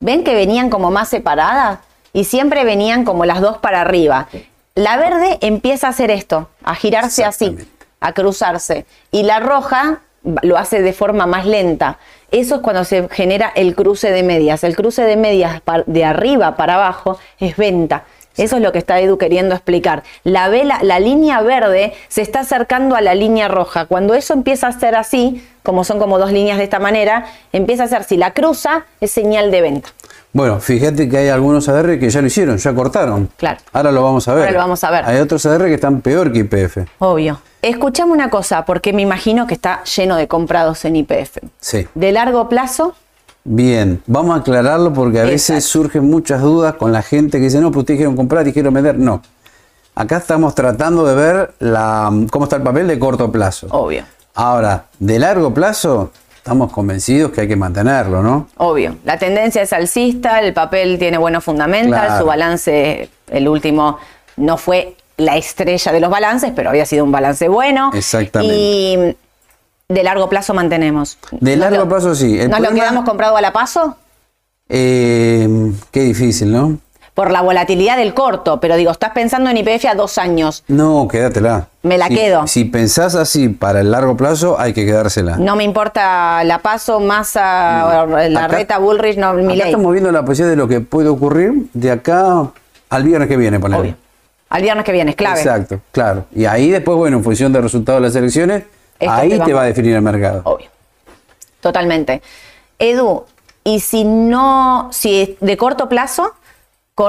[0.00, 1.80] ¿Ven que venían como más separadas?
[2.12, 4.28] Y siempre venían como las dos para arriba.
[4.74, 7.56] La verde empieza a hacer esto, a girarse así
[8.00, 8.84] a cruzarse.
[9.12, 10.00] Y la roja
[10.42, 11.98] lo hace de forma más lenta.
[12.32, 14.64] Eso es cuando se genera el cruce de medias.
[14.64, 18.04] El cruce de medias de arriba para abajo es venta.
[18.38, 20.02] Eso es lo que está Edu queriendo explicar.
[20.24, 23.84] La vela, la línea verde se está acercando a la línea roja.
[23.84, 27.84] Cuando eso empieza a ser así, como son como dos líneas de esta manera, empieza
[27.84, 29.90] a ser, si la cruza, es señal de venta.
[30.32, 33.28] Bueno, fíjate que hay algunos ADR que ya lo hicieron, ya cortaron.
[33.36, 33.60] Claro.
[33.72, 34.44] Ahora lo vamos a ver.
[34.44, 35.04] Ahora lo vamos a ver.
[35.04, 36.78] Hay otros ADR que están peor que IPF.
[36.98, 37.40] Obvio.
[37.60, 41.38] Escuchame una cosa, porque me imagino que está lleno de comprados en IPF.
[41.60, 41.86] Sí.
[41.94, 42.94] De largo plazo,
[43.44, 47.60] Bien, vamos a aclararlo porque a veces surgen muchas dudas con la gente que dice,
[47.60, 48.96] no, pues ustedes quieren comprar y quieren vender.
[48.96, 49.20] No.
[49.96, 53.66] Acá estamos tratando de ver la, cómo está el papel de corto plazo.
[53.70, 54.04] obvio.
[54.34, 58.48] Ahora, de largo plazo, estamos convencidos que hay que mantenerlo, ¿no?
[58.56, 62.18] Obvio, la tendencia es alcista, el papel tiene buenos fundamentos, Claro.
[62.18, 63.98] su balance, el último,
[64.36, 67.92] no fue la estrella de los balances, pero había sido un balance bueno.
[67.94, 68.56] Exactamente.
[68.56, 69.16] Y
[69.88, 71.16] de largo plazo mantenemos.
[71.30, 72.36] De ¿Nos largo lo- plazo sí.
[72.40, 73.96] El ¿Nos lo problema- quedamos comprado a la paso?
[74.68, 75.48] Eh,
[75.92, 76.78] qué difícil, ¿no?
[77.14, 80.64] Por la volatilidad del corto, pero digo, estás pensando en IPF a dos años.
[80.68, 81.68] No, quédatela.
[81.82, 82.46] Me la Si- quedo.
[82.46, 85.36] Si pensás así para el largo plazo, hay que quedársela.
[85.36, 89.60] No me importa la paso, masa, la Acá- reta Bullrich, no, mi ley.
[89.68, 92.50] estamos viendo la posibilidad de lo que puede ocurrir de acá
[92.88, 93.80] al viernes que viene, ponele.
[93.82, 93.96] Obvio.
[94.48, 95.38] Al viernes que viene, es clave.
[95.40, 96.24] Exacto, claro.
[96.34, 98.64] Y ahí después, bueno, en función del resultado de las elecciones,
[98.98, 100.40] Esto ahí te te va a definir el mercado.
[100.44, 100.68] Obvio.
[101.60, 102.22] Totalmente.
[102.78, 103.24] Edu,
[103.64, 106.32] y si no, si de corto plazo,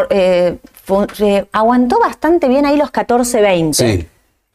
[0.10, 0.58] eh,
[1.20, 3.74] eh, aguantó bastante bien ahí los 14.20.
[3.74, 4.08] Sí.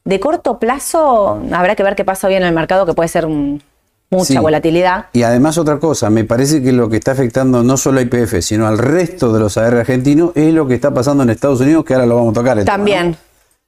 [0.04, 3.26] De corto plazo, habrá que ver qué pasa hoy en el mercado, que puede ser
[3.28, 4.38] mucha Sí.
[4.38, 5.06] volatilidad.
[5.12, 8.40] Y además otra cosa, me parece que lo que está afectando no solo a IPF,
[8.40, 11.84] sino al resto de los AR argentinos es lo que está pasando en Estados Unidos,
[11.84, 12.58] que ahora lo vamos a tocar.
[12.58, 13.10] el tema, También.
[13.10, 13.16] ¿no?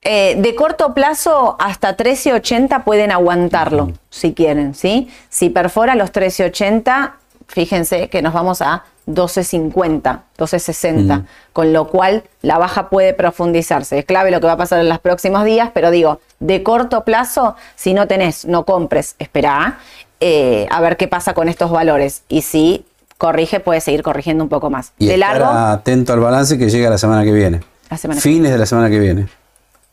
[0.03, 5.11] Eh, de corto plazo, hasta 13.80 pueden aguantarlo, si quieren, ¿sí?
[5.29, 7.13] Si perfora los 13.80,
[7.49, 13.99] fíjense que nos vamos a 12.50, 12.60, con lo cual la baja puede profundizarse.
[13.99, 17.05] Es clave lo que va a pasar en los próximos días, pero digo, de corto
[17.05, 19.79] plazo, si no tenés, no compres, espera
[20.21, 22.23] eh, a ver qué pasa con estos valores.
[22.29, 22.85] Y si
[23.19, 24.93] corrige, puede seguir corrigiendo un poco más.
[24.99, 27.61] Y de estar largo, atento al balance que llega la semana que viene.
[27.91, 29.27] La semana que Fines de la semana que viene.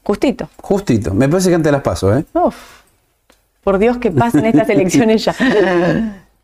[0.04, 0.50] justito.
[0.62, 1.14] Justito.
[1.14, 2.26] Me parece que antes las paso, ¿eh?
[2.34, 2.56] Uf,
[3.64, 5.36] por Dios que pasen estas elecciones ya.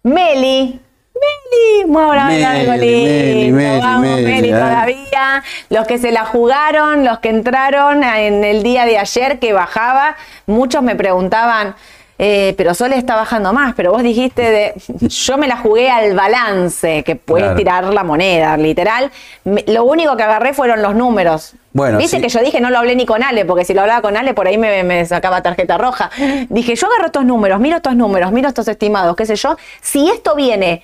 [0.03, 0.79] Meli.
[1.13, 3.09] Meli, vamos a hablar de algo lindo.
[3.09, 4.53] Meli, Meli, Vamos, Meli, Meli, ¿eh?
[4.53, 5.43] todavía.
[5.69, 10.15] Los que se la jugaron, los que entraron en el día de ayer que bajaba,
[10.47, 11.75] muchos me preguntaban,
[12.19, 14.73] eh, pero Sole está bajando más, pero vos dijiste de,
[15.07, 17.57] yo me la jugué al balance, que puedes Claro.
[17.57, 19.11] tirar la moneda, literal.
[19.43, 21.53] Me- lo único que agarré fueron los números.
[21.73, 22.21] Bueno, Viste sí.
[22.23, 24.33] que yo dije, no lo hablé ni con Ale, porque si lo hablaba con Ale,
[24.33, 26.09] por ahí me, me sacaba tarjeta roja.
[26.49, 29.57] Dije, yo agarro estos números, miro estos números, miro estos estimados, qué sé yo.
[29.81, 30.83] Si esto viene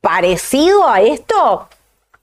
[0.00, 1.68] parecido a esto,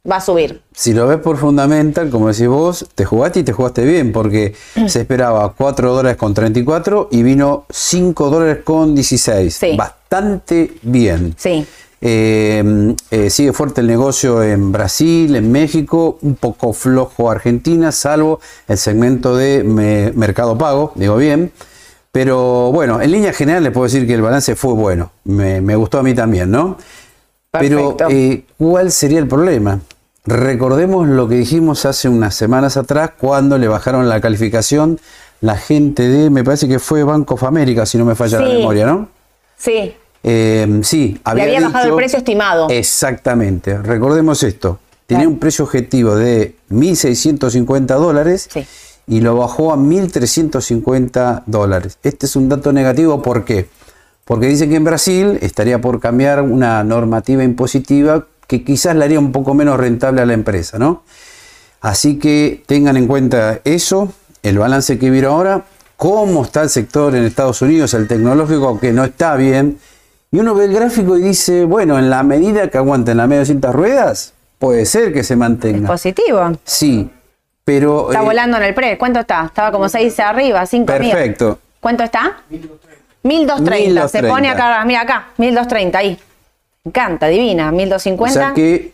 [0.10, 0.62] va a subir.
[0.74, 4.56] Si lo ves por fundamental, como decís vos, te jugaste y te jugaste bien, porque
[4.88, 9.54] se esperaba 4 dólares con 34 y vino 5 dólares con 16.
[9.56, 9.76] Sí.
[9.78, 11.36] Bastante bien.
[11.38, 11.66] Sí.
[12.00, 18.40] Eh, eh, sigue fuerte el negocio en Brasil, en México, un poco flojo Argentina, salvo
[18.68, 21.52] el segmento de me- mercado pago, digo bien.
[22.12, 25.12] Pero bueno, en línea general les puedo decir que el balance fue bueno.
[25.26, 26.78] Me, me gustó a mí también, ¿no?
[27.60, 27.96] Perfecto.
[27.98, 29.80] Pero, eh, ¿cuál sería el problema?
[30.26, 35.00] Recordemos lo que dijimos hace unas semanas atrás cuando le bajaron la calificación
[35.40, 38.48] la gente de, me parece que fue Bank of America, si no me falla la
[38.50, 39.08] memoria, ¿no?
[39.58, 39.94] Sí.
[40.24, 42.68] Eh, sí, había, había bajado el precio estimado.
[42.70, 43.78] Exactamente.
[43.78, 44.80] Recordemos esto.
[45.06, 45.30] Tenía Claro.
[45.34, 48.66] un precio objetivo de 1.650 dólares Sí.
[49.08, 51.98] y lo bajó a 1.350 dólares.
[52.04, 53.22] Este es un dato negativo.
[53.22, 53.64] ¿Por qué?
[53.64, 53.70] Porque
[54.36, 59.32] dice que en Brasil estaría por cambiar una normativa impositiva que quizás le haría un
[59.32, 61.04] poco menos rentable a la empresa, ¿no?
[61.82, 64.12] Así que tengan en cuenta eso,
[64.44, 65.66] el balance que vieron ahora,
[65.96, 69.80] cómo está el sector en Estados Unidos, el tecnológico, que no está bien.
[70.32, 73.42] Y uno ve el gráfico y dice, bueno, en la medida que aguanten la media
[73.42, 75.88] 200 ruedas, puede ser que se Es mantenga.
[75.88, 76.42] positivo.
[76.66, 77.10] Sí,
[77.64, 78.12] pero...
[78.12, 78.98] Está eh, volando en el pre.
[78.98, 79.46] ¿Cuánto está?
[79.46, 81.60] Estaba como 6 arriba, 5 Perfecto.
[81.80, 82.38] ¿Cuánto está?
[83.24, 84.08] 1230.
[84.08, 84.30] Se 1230.
[84.34, 86.18] pone acá, mira acá, 1230 ahí.
[86.84, 88.34] Me encanta, divina, O 1250.
[88.34, 88.94] sea que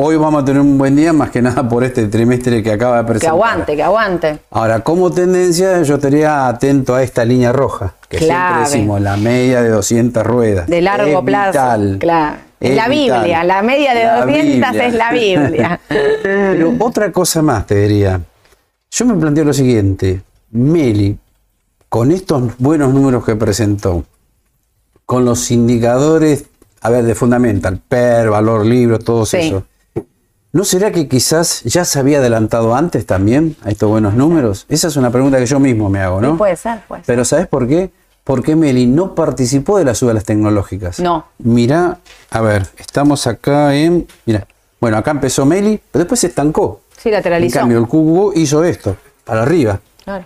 [0.00, 2.96] hoy vamos a tener un buen día, más que nada por este trimestre que acaba
[2.98, 3.30] de que presentar.
[3.30, 4.38] aguante, que aguante.
[4.50, 8.32] Ahora, como tendencia, yo estaría atento a esta línea roja, que Clave.
[8.66, 10.66] siempre decimos, la media de 200 ruedas.
[10.66, 11.50] De largo Es plazo.
[11.50, 11.96] vital.
[12.00, 12.36] Claro.
[12.58, 13.18] Es la vital.
[13.20, 14.86] Biblia, la media de La 200 Biblia.
[14.86, 15.80] es la Biblia.
[16.22, 18.18] Pero otra cosa más te diría.
[18.90, 20.22] Yo me planteo lo siguiente.
[20.52, 21.16] Meli,
[21.88, 24.04] con estos buenos números que presentó,
[25.04, 26.46] con los indicadores,
[26.80, 29.36] a ver, de fundamental, PER, valor libro, todo Sí.
[29.38, 29.64] eso.
[30.52, 34.64] ¿No será que quizás ya se había adelantado antes también a estos buenos números?
[34.68, 36.36] Esa es una pregunta que yo mismo me hago, Sí, ¿no?
[36.38, 37.06] puede ser, puede ser.
[37.06, 37.90] Pero ¿sabes por qué?
[38.24, 40.98] Porque Meli no participó de la suba de las tecnológicas.
[40.98, 41.26] No.
[41.38, 41.98] Mira,
[42.30, 44.06] a ver, estamos acá en.
[44.24, 44.46] Mira,
[44.80, 46.80] bueno, acá empezó Meli, pero después se estancó.
[46.96, 47.58] Sí, lateralizó.
[47.58, 49.78] En cambio, el QQ hizo esto, para arriba.
[50.04, 50.24] Claro.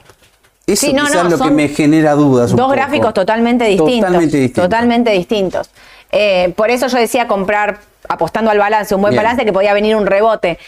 [0.72, 2.50] Eso Sí, no, quizás no, lo que me genera dudas.
[2.50, 2.74] un Dos poco.
[2.76, 4.00] gráficos totalmente distintos.
[4.06, 4.64] Totalmente distintos.
[4.64, 5.70] Totalmente distintos.
[6.12, 9.22] Eh, por eso yo decía comprar, apostando al balance, un buen Bien.
[9.22, 10.58] balance que podía venir un rebote.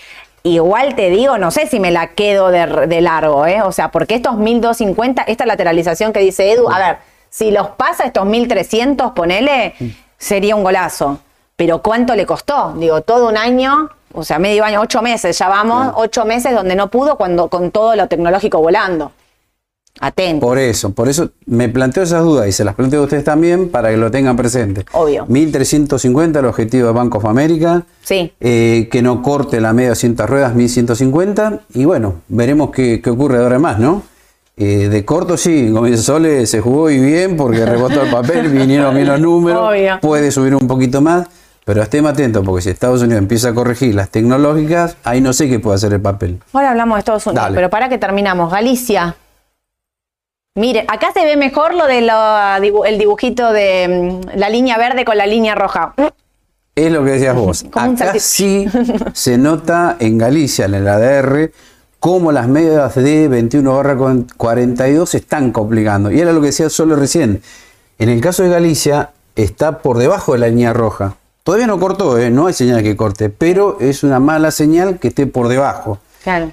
[0.45, 3.63] Igual te digo, no sé si me la quedo de, de largo, ¿eh?
[3.63, 6.97] O sea, porque estos 1250, esta lateralización que dice Edu, a ver,
[7.31, 9.75] si los pasa estos 1300, ponele,
[10.19, 11.19] sería un golazo.
[11.55, 12.75] Pero ¿cuánto le costó?
[12.77, 16.75] Digo, todo un año, o sea, medio año, ocho meses, ya vamos, ocho meses donde
[16.75, 19.13] no pudo cuando con todo lo tecnológico volando.
[20.01, 20.47] Atento.
[20.47, 23.69] Por eso, por eso me planteo esas dudas y se las planteo a ustedes también
[23.69, 24.85] para que lo tengan presente.
[24.93, 25.27] Obvio.
[25.29, 27.83] 1350 el objetivo de Bank of America.
[28.03, 28.33] Sí.
[28.41, 31.61] Eh, que no corte la media 200 ruedas, 1150.
[31.75, 34.03] Y bueno, veremos qué, qué ocurre de ahora más, ¿no?
[34.57, 38.49] Eh, de corto sí, como dice Sole, se jugó y bien porque rebotó el papel,
[38.49, 39.99] vinieron bien los números, Obvio.
[40.01, 41.27] puede subir un poquito más,
[41.65, 45.49] pero estemos atentos porque si Estados Unidos empieza a corregir las tecnológicas, ahí no sé
[45.49, 46.39] qué puede hacer el papel.
[46.53, 47.55] Ahora hablamos de Estados Unidos, Dale.
[47.55, 48.53] pero para que terminamos.
[48.53, 49.17] Galicia.
[50.55, 55.27] Mire, acá se ve mejor lo del dibujito de mm, la línea verde con la
[55.27, 55.95] línea roja.
[56.75, 57.65] Es lo que decías vos.
[57.73, 58.67] Acá sí
[59.15, 61.53] se nota en Galicia, en el ADR,
[61.99, 66.11] cómo las medias de 21 barra con 42 se están complicando.
[66.11, 67.43] Y era lo que decía solo recién.
[67.99, 71.17] En el caso de Galicia, está por debajo de la línea roja.
[71.45, 72.31] Todavía no cortó, ¿eh?
[72.31, 75.99] no hay señal que corte, pero es una mala señal que esté por debajo.
[76.23, 76.53] Claro.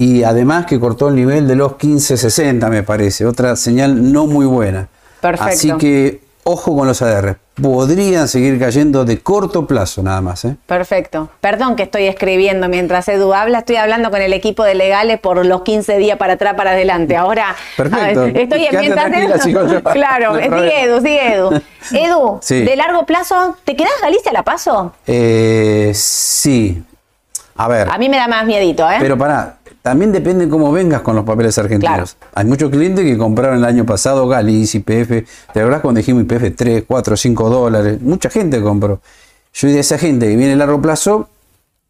[0.00, 3.26] Y además que cortó el nivel de los 15.60, me parece.
[3.26, 4.86] Otra señal no muy buena.
[5.20, 5.52] Perfecto.
[5.52, 7.36] Así que ojo con los ADR.
[7.60, 10.44] Podrían seguir cayendo de corto plazo nada más.
[10.44, 10.56] ¿eh?
[10.66, 11.28] Perfecto.
[11.40, 13.58] Perdón que estoy escribiendo mientras Edu habla.
[13.58, 17.16] Estoy hablando con el equipo de legales por los 15 días para atrás, para adelante.
[17.16, 18.20] Ahora, Perfecto.
[18.22, 19.82] ver, estoy Quédate mientras yo.
[19.92, 20.82] Claro, No sigue.
[20.84, 21.50] Edu, sigue Edu.
[21.90, 22.60] Edu, Sí.
[22.62, 24.92] de largo plazo, ¿te quedás Galicia a la paso?
[25.08, 26.84] Eh, sí.
[27.60, 28.98] A ver, A mí me da más miedito, ¿eh?
[29.00, 29.56] pero pará.
[29.88, 32.14] También depende cómo vengas con los papeles argentinos.
[32.14, 32.30] Claro.
[32.34, 35.24] Hay muchos clientes que compraron el año pasado Galicia, IPF.
[35.54, 37.98] ¿Te acordás cuando dijimos IPF 3, 4, 5 dólares?
[38.02, 39.00] Mucha gente compró.
[39.54, 41.30] Yo de esa gente que viene a largo plazo,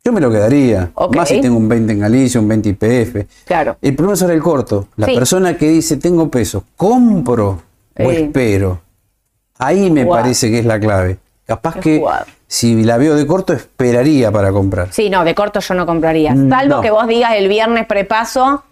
[0.05, 0.93] yo me lo quedaría.
[1.13, 3.27] Más si tengo un 20 en Galicia, un 20 IPF.
[3.45, 3.77] Claro.
[3.83, 4.87] El problema es el corto.
[4.95, 5.15] La Sí.
[5.17, 7.61] persona que dice tengo peso, compro
[7.99, 8.23] o Eh.
[8.27, 8.81] espero.
[9.59, 11.19] Ahí me parece que es la clave.
[11.49, 12.05] Capaz Qué que
[12.47, 14.89] si la veo de corto, esperaría para comprar.
[14.93, 16.35] Sí, no, de corto yo no compraría.
[16.35, 16.81] Mm, Salvo no.
[16.83, 18.65] que vos digas el viernes prepaso,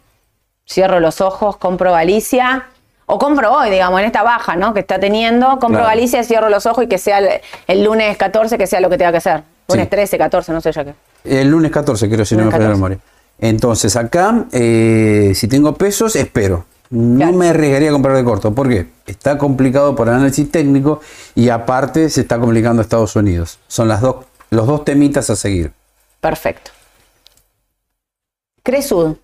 [0.69, 2.67] cierro los ojos, compro Galicia.
[3.09, 4.75] O compro hoy, digamos, en esta baja, ¿no?
[4.75, 5.47] Que está teniendo.
[5.61, 5.87] Compro Claro.
[5.87, 7.29] Galicia, cierro los ojos y que sea el,
[7.69, 9.43] el lunes 14, que sea lo que tenga que ser.
[9.69, 9.91] Lunes Sí.
[9.91, 10.95] 13, 14, no sé ya qué.
[11.25, 12.75] El lunes 14, creo, si no me falla la 14.
[12.77, 12.99] memoria.
[13.39, 16.65] Entonces, acá, eh, si tengo pesos, espero.
[16.91, 17.33] No Claro.
[17.37, 18.55] me arriesgaría a comprar de corto.
[18.55, 18.87] ¿Por qué?
[19.07, 21.01] Está complicado por análisis técnico
[21.35, 23.59] y aparte se está complicando Estados Unidos.
[23.69, 25.73] Son las dos, los dos temitas a seguir.
[26.21, 26.71] Perfecto.
[28.63, 29.17] Cresud.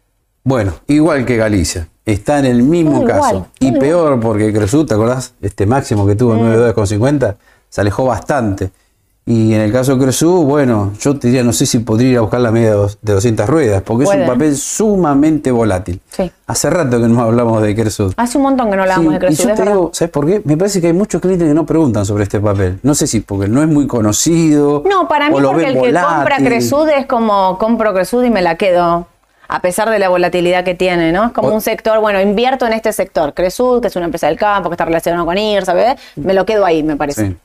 [0.44, 1.88] Bueno, igual que Galicia.
[2.04, 3.46] Está en el mismo caso.
[3.60, 5.34] y peor porque Cresut, ¿te acordás?
[5.40, 7.36] Este máximo que tuvo, 9 dólares con 50,
[7.68, 8.72] se alejó bastante.
[9.24, 12.18] Y en el caso de Cresut, bueno, yo te diría, no sé si podría ir
[12.18, 16.00] a buscar la media de dos- de 200 ruedas, porque es un papel sumamente volátil.
[16.10, 16.28] Sí.
[16.48, 18.14] Hace rato que no hablamos de Cresut.
[18.16, 19.64] Hace un montón que no hablábamos Sí, de y yo te verdad.
[19.66, 20.42] digo, ¿sabes por qué?
[20.44, 22.80] Me parece que hay muchos clientes que no preguntan sobre este papel.
[22.82, 24.82] No sé si porque no es muy conocido.
[24.90, 26.36] No, para mí o porque el que compra.
[26.38, 29.06] Cresud es como compro Cresud y me la quedo.
[29.46, 31.26] A pesar de la volatilidad que tiene, ¿no?
[31.26, 33.34] Es como O- un sector, bueno, invierto en este sector.
[33.34, 35.94] Cresud, que es una empresa del campo, que está relacionado con IR, ¿sabes?
[36.16, 37.28] Me lo quedo ahí, me parece.
[37.28, 37.36] Sí.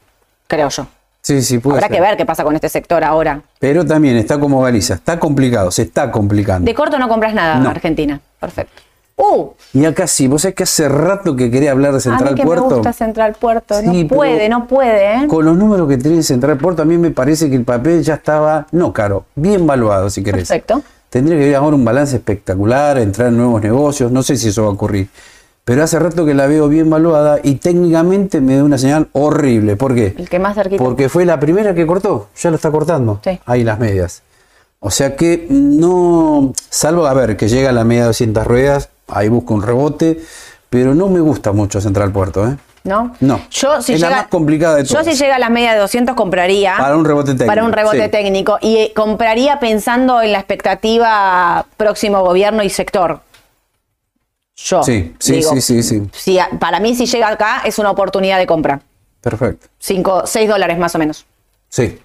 [0.47, 0.87] Creo yo.
[1.27, 1.95] Sí, sí, puede Habrá ser.
[1.97, 3.41] que ver qué pasa con este sector ahora.
[3.59, 6.65] Pero también está como Galicia, está complicado, se está complicando.
[6.65, 7.67] De corto no compras nada en.
[7.67, 8.21] Argentina.
[8.39, 8.81] Perfecto.
[9.17, 12.29] Uh, Y acá sí, vos sabés que hace rato que quería hablar de a Central
[12.33, 12.69] mí que Puerto.
[12.69, 13.75] me gusta Central Puerto.
[13.77, 15.27] Sí, no puede, no puede, ¿eh?
[15.27, 18.13] Con los números que tiene Central Puerto, a mí me parece que el papel ya
[18.13, 20.47] estaba, no caro, bien valuado, si querés.
[20.47, 20.81] Perfecto.
[21.09, 24.61] Tendría que haber ahora un balance espectacular, entrar en nuevos negocios, no sé si eso
[24.63, 25.09] va a ocurrir.
[25.67, 29.75] Pero hace rato que la veo bien valuada y técnicamente me da una señal horrible.
[29.75, 30.15] ¿Por qué?
[30.17, 30.81] El que más cerquita.
[30.81, 33.19] Porque fue la primera que cortó, ya lo está cortando.
[33.21, 33.37] Sí.
[33.45, 34.23] Ahí las medias.
[34.79, 38.87] O sea que no, salvo a ver que llega a la media de 200 ruedas,
[39.09, 40.21] ahí busco un rebote,
[40.69, 42.55] pero no me gusta mucho Central Puerto, ¿eh?
[42.85, 43.13] ¿No?
[43.19, 43.41] No.
[43.51, 45.05] Yo, si Es la más complicada de Yo todas.
[45.07, 46.75] si llega a la media de 200 compraría.
[46.77, 48.09] Para un rebote técnico, Para un rebote sí.
[48.09, 48.57] técnico.
[48.61, 53.19] Y eh, compraría pensando en la expectativa próximo gobierno y sector.
[54.57, 54.81] Yo.
[54.83, 56.09] Sí, sí, digo, sí, sí, sí.
[56.11, 58.81] si a- para mí, si llega acá, es una oportunidad de compra.
[59.21, 59.67] Perfecto.
[59.77, 61.25] 5, 6 dólares más o menos.
[61.69, 61.99] Sí.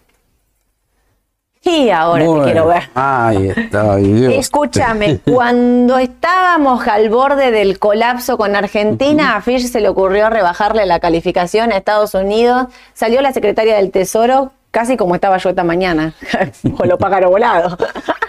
[1.64, 2.90] Y ahora te quiero ver.
[2.94, 4.34] Ahí está, Dios.
[4.34, 10.84] Escúchame, cuando estábamos al borde del colapso con Argentina, a Fish se le ocurrió rebajarle
[10.86, 12.66] la calificación a Estados Unidos.
[12.94, 16.12] Salió la secretaria del Tesoro, casi como estaba yo esta mañana,
[16.76, 17.76] con los pájaros volados.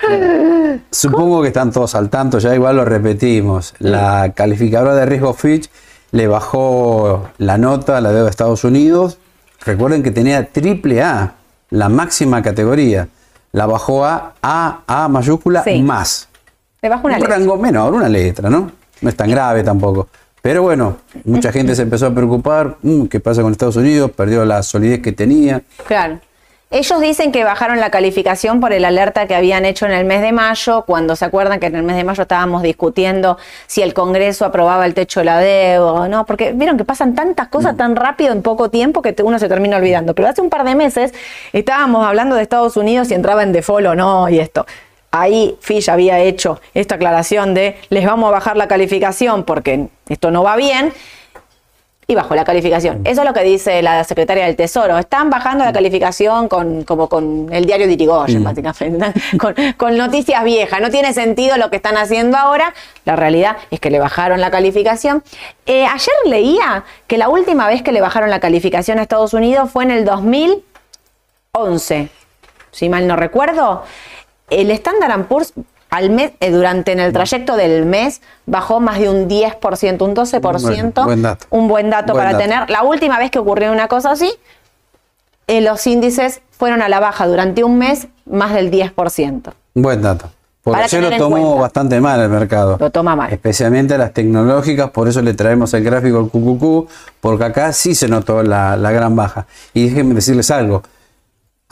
[0.91, 3.73] Supongo que están todos al tanto, ya igual lo repetimos.
[3.79, 5.69] La calificadora de riesgo Fitch
[6.11, 9.17] le bajó la nota a la deuda de Estados Unidos.
[9.65, 11.33] Recuerden que tenía triple A,
[11.71, 13.07] la máxima categoría.
[13.51, 15.81] La bajó a A, A mayúscula Sí.
[15.81, 16.27] más.
[16.81, 17.37] Le bajó una un letra.
[17.37, 18.71] rango menor, una letra, ¿no?
[19.01, 20.07] No es tan grave tampoco.
[20.41, 22.75] Pero bueno, mucha gente se empezó a preocupar.
[22.81, 24.11] "Mm, ¿Qué pasa con Estados Unidos?
[24.11, 25.61] Perdió la solidez que tenía.
[25.87, 26.19] Claro.
[26.73, 30.23] Ellos dicen que bajaron la calificación por el alerta que habían hecho en el mes
[30.23, 33.93] de mayo, cuando se acuerdan que en el mes de mayo estábamos discutiendo si el
[33.93, 37.77] Congreso aprobaba el techo de la deuda o no, porque vieron que pasan tantas cosas
[37.77, 40.15] tan rápido en poco tiempo que uno se termina olvidando.
[40.15, 41.13] Pero hace un par de meses
[41.51, 44.65] estábamos hablando de Estados Unidos si entraba en default o no y esto.
[45.11, 50.31] Ahí Fish había hecho esta aclaración de les vamos a bajar la calificación porque esto
[50.31, 50.91] no va bien
[52.07, 53.01] y bajó la calificación.
[53.05, 54.97] Eso es lo que dice la secretaria del Tesoro.
[54.97, 60.43] Están bajando la calificación con, como con el diario de Irigoyen, básicamente, con, con noticias
[60.43, 60.81] viejas.
[60.81, 62.73] No tiene sentido lo que están haciendo ahora.
[63.05, 65.23] La realidad es que le bajaron la calificación.
[65.65, 69.69] Eh, ayer leía que la última vez que le bajaron la calificación a Estados Unidos
[69.71, 70.09] fue en el
[71.51, 72.09] 11,
[72.71, 73.83] si mal no recuerdo,
[74.49, 75.53] el Standard Poor's
[75.93, 80.15] al mes, eh, durante en el trayecto del mes bajó más de un 10%, un
[80.15, 81.03] 12%.
[81.05, 81.45] buen dato.
[81.51, 82.43] Un buen dato Buen para dato.
[82.43, 82.69] tener.
[82.71, 84.33] La última vez que ocurrió una cosa así,
[85.45, 89.53] eh, los índices fueron a la baja durante un mes más del 10%.
[89.75, 90.31] Buen dato.
[90.63, 92.77] Porque tener lo tomó bastante mal el mercado.
[92.79, 93.31] Lo toma mal.
[93.31, 96.89] Especialmente las tecnológicas, por eso le traemos el gráfico del QQQ,
[97.21, 99.45] porque acá sí se notó la, la gran baja.
[99.75, 100.81] Y déjenme decirles algo.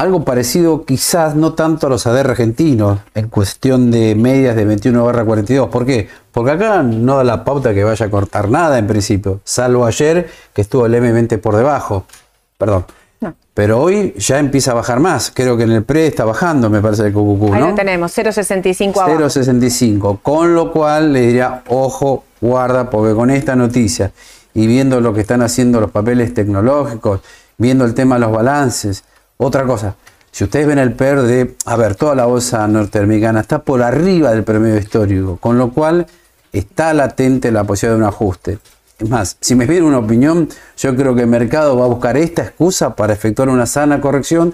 [0.02, 5.06] Algo parecido quizás no tanto a los ADR argentinos en cuestión de medias de 21
[5.06, 5.70] barra 42.
[5.70, 6.10] ¿Por qué?
[6.32, 10.28] Porque acá no da la pauta que vaya a cortar nada en principio, salvo ayer
[10.56, 12.06] que estuvo levemente por debajo.
[12.58, 12.86] Perdón.
[13.20, 13.36] No.
[13.54, 15.32] Pero hoy ya empieza a bajar más.
[15.36, 17.70] Creo que en el pre está bajando, me parece el QQQ, Ahí ¿no?
[17.70, 19.20] lo tenemos, 0,65 abajo.
[19.20, 20.20] 0.65.
[20.24, 24.12] Con lo cual le diría, ojo, guarda, porque con esta noticia
[24.56, 27.22] y viendo lo que están haciendo los papeles tecnológicos,
[27.60, 29.04] viendo el tema de los balances,
[29.42, 29.96] otra cosa.
[30.32, 34.32] Si ustedes ven el PER de, a ver, toda la bolsa norteamericana está por arriba
[34.32, 36.08] del promedio histórico, con lo cual
[36.54, 38.60] está latente la posibilidad de un ajuste.
[39.00, 42.18] Es más, si me piden una opinión, yo creo que el mercado va a buscar
[42.18, 44.54] esta excusa para efectuar una sana corrección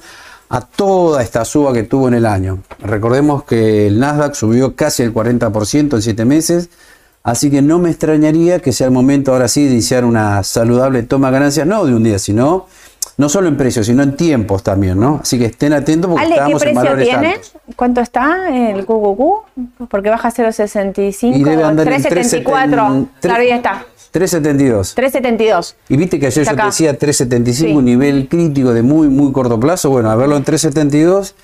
[0.50, 2.60] a toda esta suba que tuvo en el año.
[2.80, 6.70] Recordemos que el Nasdaq subió casi el 40% en 7 meses,
[7.24, 11.04] así que no me extrañaría que sea el momento ahora sí de iniciar una saludable
[11.04, 12.68] toma de ganancias, no de un día, sino
[13.18, 15.20] no solo en precios, sino en tiempos también, ¿no?
[15.22, 17.28] Así que estén atentos porque Ale, ¿qué estamos en precio valores tiene?
[17.34, 17.52] altos.
[17.76, 19.88] ¿Cuánto está el QQQ?
[19.90, 23.08] Porque baja 0,65, Y debe andar en 3,74.
[23.22, 23.86] Claro, ahí está.
[24.12, 24.96] 372.
[24.96, 25.76] 3,72.
[25.90, 27.76] Y viste que ayer Está yo te decía 375, Sí.
[27.76, 29.90] un nivel crítico de muy, muy corto plazo.
[29.90, 31.36] Bueno, a verlo en 372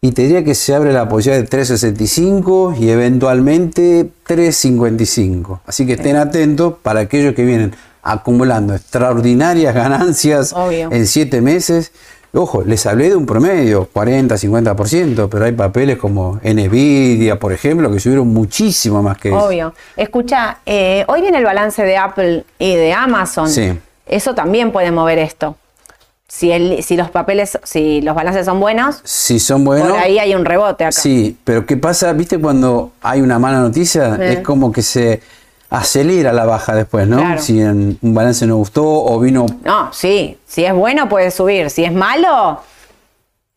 [0.00, 5.60] y te diría que se abre la posibilidad de 365 y eventualmente 355.
[5.66, 10.90] Así que estén atentos para aquellos que vienen acumulando extraordinarias ganancias Obvio.
[10.92, 11.92] en 7 meses.
[12.34, 17.92] Ojo, les hablé de un promedio, 40, 50%, pero hay papeles como Nvidia, por ejemplo,
[17.92, 19.38] que subieron muchísimo más que eso.
[19.38, 19.74] Obvio.
[19.98, 23.50] Escucha, eh, hoy viene el balance de Apple y de Amazon.
[23.50, 23.78] Sí.
[24.06, 25.56] Eso también puede mover esto.
[26.26, 29.88] Si, el, si los papeles, si los balances son buenos, Si son buenos.
[29.88, 30.92] por ahí hay un rebote acá.
[30.92, 32.10] Sí, pero ¿qué pasa?
[32.14, 34.16] ¿Viste cuando hay una mala noticia?
[34.18, 34.32] Eh.
[34.32, 35.20] Es como que se
[35.72, 37.18] acelera la baja después, ¿no?
[37.18, 37.40] Claro.
[37.40, 39.46] Si en un balance no gustó o vino...
[39.64, 40.38] No, sí.
[40.46, 41.70] Si es bueno, puede subir.
[41.70, 42.60] Si es malo,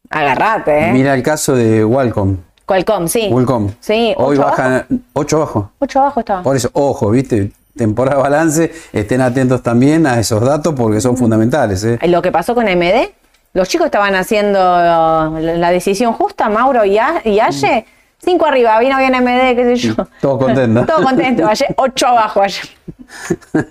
[0.10, 0.92] agarrate, ¿eh?
[0.94, 2.38] Mira el caso de Walcom.
[2.66, 3.30] Qualcomm, sí.
[3.32, 3.70] Qualcomm.
[3.80, 5.72] Sí, Hoy ocho baja 8 abajo.
[5.80, 6.42] 8 abajo estaba.
[6.44, 7.52] Por eso, ojo, ¿viste?
[7.78, 12.00] Temporada de balance, estén atentos también a esos datos porque son fundamentales, ¿eh?
[12.08, 13.10] Lo que pasó con AMD,
[13.54, 17.86] los chicos estaban haciendo la decisión justa, Mauro y, A- y Aye.
[18.24, 19.96] Cinco arriba, vino bien AMD, qué sé yo.
[20.22, 20.86] Todo contento.
[20.86, 22.66] Todo contento, ayer, ocho abajo ayer.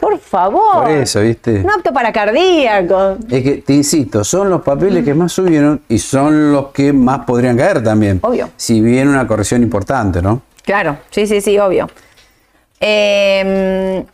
[0.00, 0.82] Por favor.
[0.84, 1.62] Por eso, ¿viste?
[1.62, 3.18] No apto para cardíaco.
[3.30, 7.26] Es que, te insisto, son los papeles que más subieron y son los que más
[7.26, 8.18] podrían caer también.
[8.22, 8.48] Obvio.
[8.56, 10.40] Si viene una corrección importante, ¿no?
[10.64, 11.86] Claro, sí, sí, sí, obvio.
[12.80, 14.04] Eh,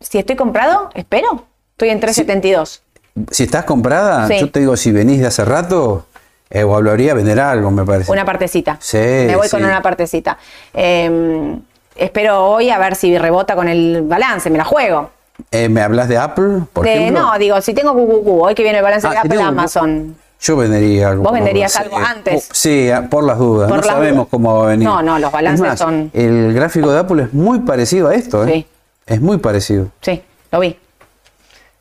[0.00, 1.44] si estoy comprado, espero.
[1.72, 2.82] Estoy en 372.
[3.30, 4.38] Si estás comprada, Sí.
[4.40, 6.06] yo te digo, si venís de hace rato,
[6.50, 8.10] eh, o hablaría vender algo, me parece.
[8.12, 8.76] Una partecita.
[8.80, 10.38] Sí, Me voy con una partecita.
[10.72, 11.56] Eh,
[11.96, 15.10] espero hoy a ver si rebota con el balance, me la juego.
[15.50, 17.20] Eh, ¿Me hablas de Apple, por De- ejemplo?
[17.20, 20.16] no, digo, si tengo QQQ, hoy que viene el balance Ah, de si Apple, Amazon.
[20.40, 21.22] Yo vendería algo.
[21.24, 22.48] Vos venderías algo antes.
[22.50, 23.68] Oh, sí, a- por las dudas.
[23.68, 24.28] Por no las sabemos dudas.
[24.30, 24.86] cómo va a venir.
[24.86, 28.46] No, no, los balances más, son- El gráfico de Apple es muy parecido a esto,
[28.46, 28.52] ¿eh?
[28.52, 28.66] Sí.
[29.06, 29.88] Es muy parecido.
[30.02, 30.22] Sí,
[30.52, 30.78] lo vi.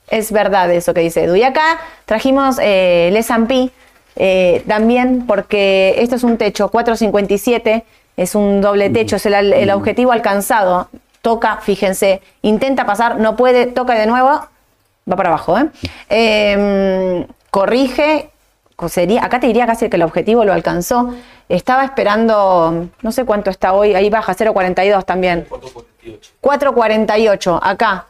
[0.07, 1.35] Es verdad eso que dice Edu.
[1.35, 3.71] Y acá trajimos eh, el S&P
[4.15, 7.83] eh, también porque esto es un techo 457,
[8.17, 10.89] es un doble techo, es el, el objetivo alcanzado.
[11.21, 15.57] Toca, fíjense, intenta pasar, no puede, toca de nuevo, va para abajo.
[15.57, 15.65] ¿eh?
[16.09, 18.29] Eh, corrige,
[18.75, 21.13] co- sería, acá te diría casi que el objetivo lo alcanzó.
[21.49, 25.47] Estaba esperando, no sé cuánto está hoy, ahí baja, 0.42 también.
[26.41, 28.05] 4.48, acá.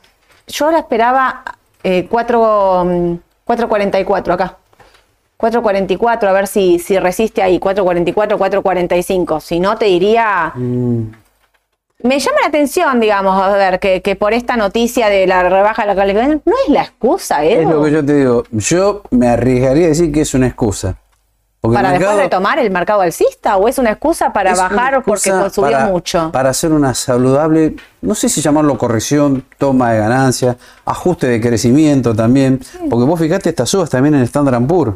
[0.47, 1.43] Yo ahora esperaba
[1.83, 3.13] eh, 4, mm,
[3.47, 4.57] 4.44 acá.
[5.37, 7.59] 4.44, a ver si, si resiste ahí.
[7.59, 9.39] 4.44, 4.45.
[9.41, 10.53] Si no, te diría.
[10.55, 15.83] Me llama la atención, digamos, a ver, que, que por esta noticia de la rebaja
[15.83, 17.61] de la calidad, no es la excusa, ¿eh?
[17.61, 18.43] Es lo que yo te digo.
[18.51, 20.97] Yo me arriesgaría a decir que es una excusa.
[21.65, 25.85] Porque ¿Para después retomar el mercado alcista o es una excusa para bajar porque para-
[25.87, 26.31] mucho?
[26.31, 32.13] Para hacer una saludable, no sé si llamarlo corrección, toma de ganancia, ajuste de crecimiento
[32.13, 32.59] también.
[32.89, 34.95] Porque vos fijate estas subas también en Standard Poor's.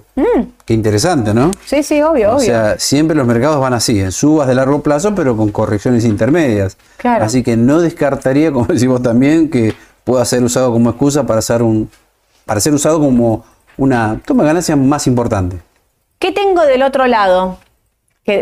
[0.65, 1.51] Qué interesante, ¿no?
[1.65, 2.36] Sí, sí, obvio, O Mm.
[2.38, 2.45] obvio.
[2.45, 6.78] sea, siempre los mercados van así, en subas de largo plazo, pero con correcciones intermedias.
[6.97, 7.26] Claro.
[7.26, 11.39] Así que no descartaría, como decís vos también, que pueda ser usado como excusa para
[11.39, 11.89] hacer un,
[12.45, 13.43] para ser usado como
[13.78, 15.57] una toma de ganancias más importante.
[16.20, 17.57] ¿Qué tengo del otro lado?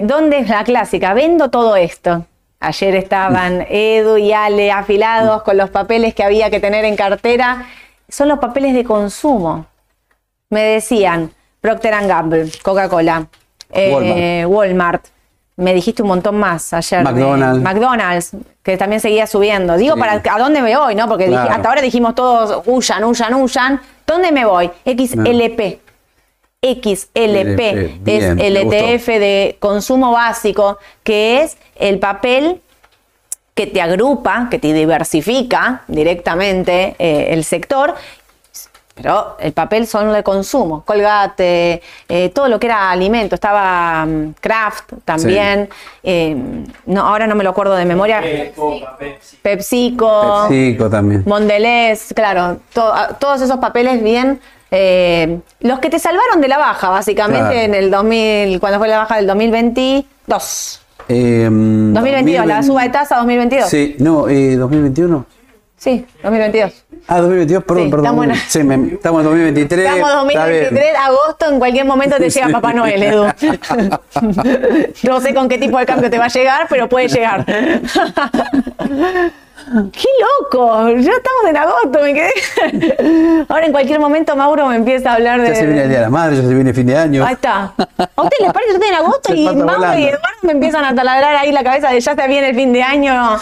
[0.01, 1.13] ¿Dónde es la clásica?
[1.13, 2.25] Vendo todo esto.
[2.59, 7.67] Ayer estaban Edu y Ale afilados con los papeles que había que tener en cartera.
[8.09, 9.67] Son los papeles de consumo.
[10.49, 13.27] Me decían Procter Gamble, Coca-Cola,
[13.71, 15.05] eh, Walmart.
[15.55, 17.03] Me dijiste un montón más ayer.
[17.03, 17.63] McDonald's.
[17.63, 18.31] McDonald's,
[18.63, 19.75] que también seguía subiendo.
[19.77, 19.99] Digo, Sí.
[19.99, 20.95] para ¿a dónde me voy?
[20.95, 21.07] ¿no?
[21.07, 23.81] Porque dije- hasta ahora dijimos todos, huyan, huyan, huyan.
[24.05, 24.69] ¿Dónde me voy?
[24.85, 25.79] XLP.
[26.61, 28.57] XLP LP, es el.
[28.57, 32.59] ETF de consumo básico, que es el papel
[33.53, 37.93] que te agrupa, que te diversifica directamente eh, el sector,
[38.95, 44.33] pero el papel son de consumo, colgate, eh, todo lo que era alimento, estaba mm,
[44.41, 45.69] Kraft también,
[46.01, 46.35] eh,
[46.87, 48.19] no, ahora no me lo acuerdo de memoria,
[49.43, 51.21] PepsiCo, PepsiCo también.
[51.27, 54.39] Mondelez, claro, to- todos esos papeles bien.
[54.71, 57.59] Eh, los que te salvaron de la baja, básicamente, Claro.
[57.59, 60.81] en el 2000, cuando fue la baja del 2022.
[61.09, 63.69] Eh, 2022, la 2020 suba de tasa 2022.
[63.69, 65.25] Sí, no, eh, 2021.
[65.77, 66.83] Sí, 2022.
[67.07, 68.05] Ah, 2022, perdón, Sí, perdón.
[68.05, 69.85] estamos en- Sí, me- estamos en 2023.
[69.85, 70.39] Estamos bien.
[70.39, 73.25] 2023, agosto, en cualquier momento te llega Papá Noel, Edu.
[75.03, 77.45] No sé con qué tipo de cambio te va a llegar, pero puede llegar.
[79.91, 80.07] ¡Qué
[80.41, 80.89] loco!
[80.89, 83.45] Ya estamos en agosto, me quedé.
[83.49, 85.49] Ahora en cualquier momento Mauro me empieza a hablar de.
[85.49, 87.25] Ya se viene el Día de la Madre, ya se viene fin de año.
[87.25, 87.73] Ahí está.
[87.77, 90.03] ¿A ustedes les parece que estoy en agosto Se y Mauro y.
[90.05, 92.81] Eduardo me empiezan a taladrar ahí la cabeza de ya está bien el fin de
[92.83, 93.37] año?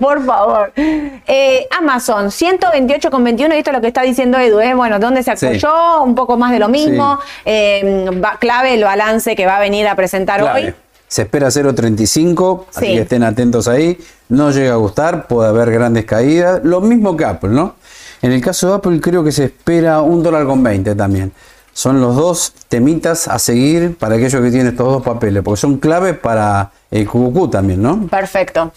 [0.00, 0.72] Por favor.
[0.76, 4.74] Eh, Amazon, 128,21, y esto es lo que está diciendo Edu, ¿eh?
[4.74, 5.46] Bueno, ¿dónde se Sí.
[5.46, 6.02] apoyó?
[6.02, 7.18] Un poco más de lo mismo.
[7.44, 10.64] Eh, va- clave el balance que va a venir a presentar Clave.
[10.66, 10.74] hoy.
[11.14, 12.92] Se espera 0.35, así Sí.
[12.94, 13.96] que estén atentos ahí.
[14.30, 16.60] No llega a gustar, puede haber grandes caídas.
[16.64, 17.76] Lo mismo que Apple, ¿no?
[18.20, 21.30] En el caso de Apple creo que se espera un dólar con 20 también.
[21.72, 25.76] Son los dos temitas a seguir para aquellos que tienen estos dos papeles, porque son
[25.78, 28.08] claves para el QQQ también, ¿no?
[28.08, 28.72] Perfecto.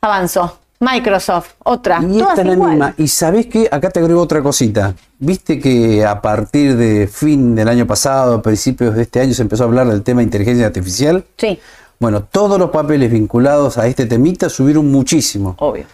[0.00, 0.56] Avanzó.
[0.80, 1.98] Microsoft, otra.
[2.02, 2.70] Y Todas esta es la igual.
[2.70, 2.94] misma.
[2.98, 4.94] Y sabés que acá te agrego otra cosita.
[5.18, 9.64] Viste que a partir de fin del año pasado, principios de este año, se empezó
[9.64, 11.24] a hablar del tema de inteligencia artificial.
[11.36, 11.58] Sí,
[12.00, 15.56] Bueno, todos los papeles vinculados a este temita subieron muchísimo.
[15.58, 15.84] obvio.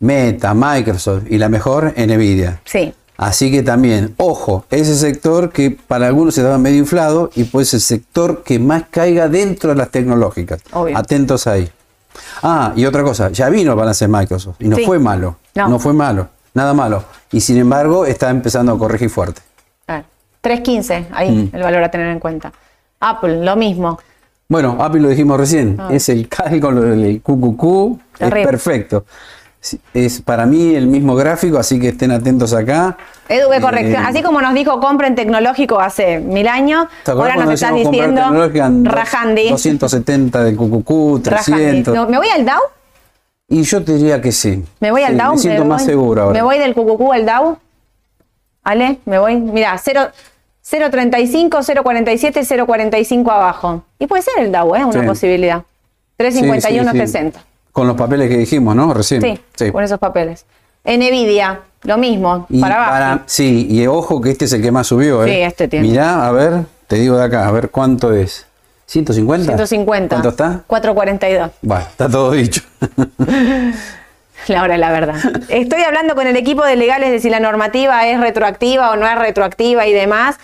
[0.00, 2.60] Meta, Microsoft y la mejor, Nvidia.
[2.66, 2.92] Sí.
[3.16, 7.72] Así que también, ojo, ese sector que para algunos se estaba medio inflado y pues
[7.72, 10.60] el sector que más caiga dentro de las tecnológicas.
[10.72, 10.98] Obvio.
[10.98, 11.70] Atentos ahí.
[12.42, 14.84] Ah, y otra cosa, ya vino el balance de Microsoft y no Sí.
[14.84, 15.36] fue malo.
[15.54, 15.68] No.
[15.68, 15.78] No.
[15.78, 17.04] fue malo, nada malo.
[17.32, 19.40] Y sin embargo está empezando a corregir fuerte.
[19.86, 20.04] A ver,
[20.40, 21.56] 3.15, ahí Mm.
[21.56, 22.52] el valor a tener en cuenta.
[23.00, 23.98] Apple, lo mismo.
[24.48, 28.30] Bueno, Apple lo dijimos recién, es el cálculo del QQQ, es Ah.
[28.30, 29.04] Perfecto.
[29.94, 32.96] Es para mí el mismo gráfico, así que estén atentos acá.
[33.28, 34.04] Edu, ve Eh, corrección.
[34.06, 38.20] Así como nos dijo compren tecnológico hace mil años, ¿te acordás ahora nos estás diciendo
[38.90, 39.48] Rajandi.
[39.50, 41.62] 270 del QQQ, Rajandi.
[41.82, 41.94] 300.
[41.94, 42.60] No, ¿Me voy al Dow?
[43.48, 44.64] Y yo te diría que sí.
[44.80, 45.32] ¿Me voy al Sí, Dow?
[45.34, 46.32] Me siento más voy- seguro ahora.
[46.34, 47.58] ¿Me voy del QQQ al Dow?
[48.64, 48.98] ¿Ale?
[49.04, 49.36] ¿Me voy?
[49.36, 50.08] Mira, 0...
[50.68, 53.84] 0.35, 0.47, 0.45 abajo.
[54.00, 54.84] Y puede ser el Dow, ¿eh?
[54.84, 55.06] Una Sí.
[55.06, 55.58] posibilidad.
[55.60, 55.64] Sí,
[56.16, 57.06] 351, sí, sí.
[57.06, 57.40] 60.
[57.76, 58.94] Con los papeles que dijimos, ¿no?
[58.94, 59.20] Recién.
[59.54, 60.46] Sí, con esos papeles.
[60.82, 62.90] Nvidia, lo mismo, Y para abajo.
[62.90, 65.28] para- sí, y ojo que este es el que más subió, ¿eh?
[65.30, 65.86] Sí, este tiene.
[65.86, 68.46] Mirá, a ver, te digo de acá, a ver cuánto es.
[68.90, 69.44] ¿150?
[69.44, 70.08] 150.
[70.14, 70.62] ¿Cuánto está?
[70.66, 71.50] 442.
[71.60, 72.62] Bueno, está todo dicho.
[74.48, 75.16] La hora de la verdad.
[75.50, 79.06] Estoy hablando con el equipo de legales de si la normativa es retroactiva o no
[79.06, 80.36] es retroactiva y demás.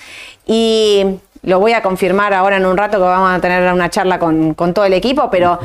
[0.45, 1.07] Y
[1.43, 4.53] lo voy a confirmar ahora en un rato que vamos a tener una charla con,
[4.53, 5.59] con todo el equipo, pero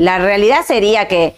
[0.00, 1.34] la realidad sería que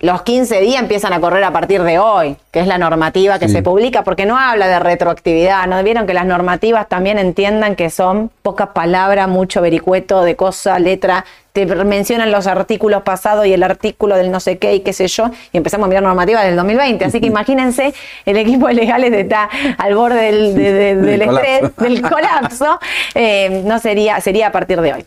[0.00, 3.46] los 15 días empiezan a correr a partir de hoy, que es la normativa que
[3.48, 3.54] Sí.
[3.54, 5.82] se publica, porque no habla de retroactividad, ¿no?
[5.82, 11.24] Vieron que las normativas también entiendan que son pocas palabras, mucho vericueto de cosa, letra,
[11.54, 15.06] te mencionan los artículos pasados y el artículo del no sé qué y qué sé
[15.08, 17.04] yo, y empezamos a mirar normativas del 2020.
[17.06, 17.94] Así que imagínense,
[18.26, 19.48] el equipo de legales está
[19.78, 21.82] al borde del, de- de- del Del estrés, colapso.
[21.84, 22.80] del colapso,
[23.14, 25.06] eh, no sería, sería a partir de hoy.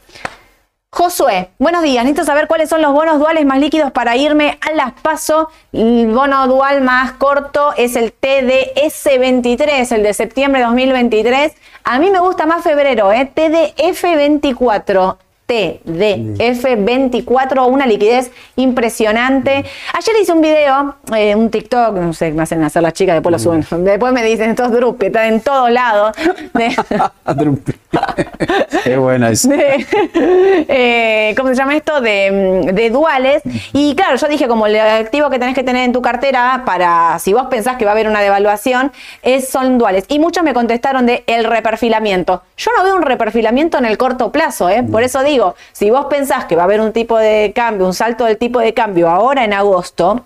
[0.89, 2.05] Josué, buenos días.
[2.05, 5.49] Necesito saber cuáles son los bonos duales más líquidos para irme a las PASO.
[5.73, 11.53] El bono dual más corto es el TDS23, el de septiembre de 2023.
[11.83, 13.29] A mí me gusta más febrero, ¿eh?
[13.35, 15.17] TDF24.
[15.47, 19.65] TDF24, una liquidez impresionante.
[19.93, 23.31] Ayer hice un video, eh, un TikTok, no sé, me hacen hacer las chicas, después
[23.31, 23.65] lo suben.
[23.85, 26.15] Después me dicen estos grupos que están en todos lados.
[28.83, 29.47] Qué buena es.
[29.49, 32.01] Eh, ¿Cómo se llama esto?
[32.01, 33.41] De, de, duales.
[33.73, 37.17] Y claro, yo dije, como el activo que tenés que tener en tu cartera para,
[37.19, 38.91] si vos pensás que va a haber una devaluación,
[39.21, 40.05] es, son duales.
[40.09, 42.43] Y muchos me contestaron de el reperfilamiento.
[42.57, 44.83] Yo no veo un reperfilamiento en el corto plazo, ¿eh?
[44.83, 45.36] Por eso digo,
[45.71, 48.59] si vos pensás que va a haber un tipo de cambio, un salto del tipo
[48.59, 50.25] de cambio ahora en agosto,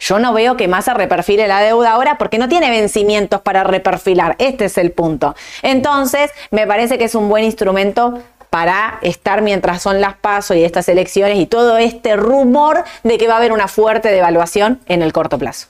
[0.00, 4.36] yo no veo que Massa reperfile la deuda ahora porque no tiene vencimientos para reperfilar.
[4.38, 5.34] Este es el punto.
[5.62, 8.20] Entonces, me parece que es un buen instrumento
[8.50, 13.28] para estar mientras son las pasos y estas elecciones y todo este rumor de que
[13.28, 15.66] va a haber una fuerte devaluación en el corto plazo.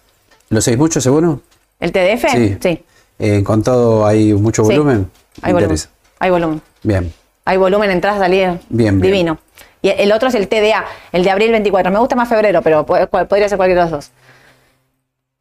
[0.51, 1.41] ¿Lo seguís mucho seguro?
[1.81, 2.31] ¿El TDF?
[2.31, 2.57] Sí.
[2.61, 2.85] sí.
[3.19, 5.11] Eh, ¿Con todo hay mucho volumen?
[5.43, 5.79] Hay volumen.
[6.19, 6.63] Hay volumen.
[6.83, 7.13] Bien.
[7.47, 8.61] Hay volumen, entradas, salidas.
[8.69, 9.39] Bien, Divino.
[9.81, 11.93] Y el otro es el TDA, el de abril 24.
[11.93, 14.11] Me gusta más febrero, pero podría ser cualquiera de los dos.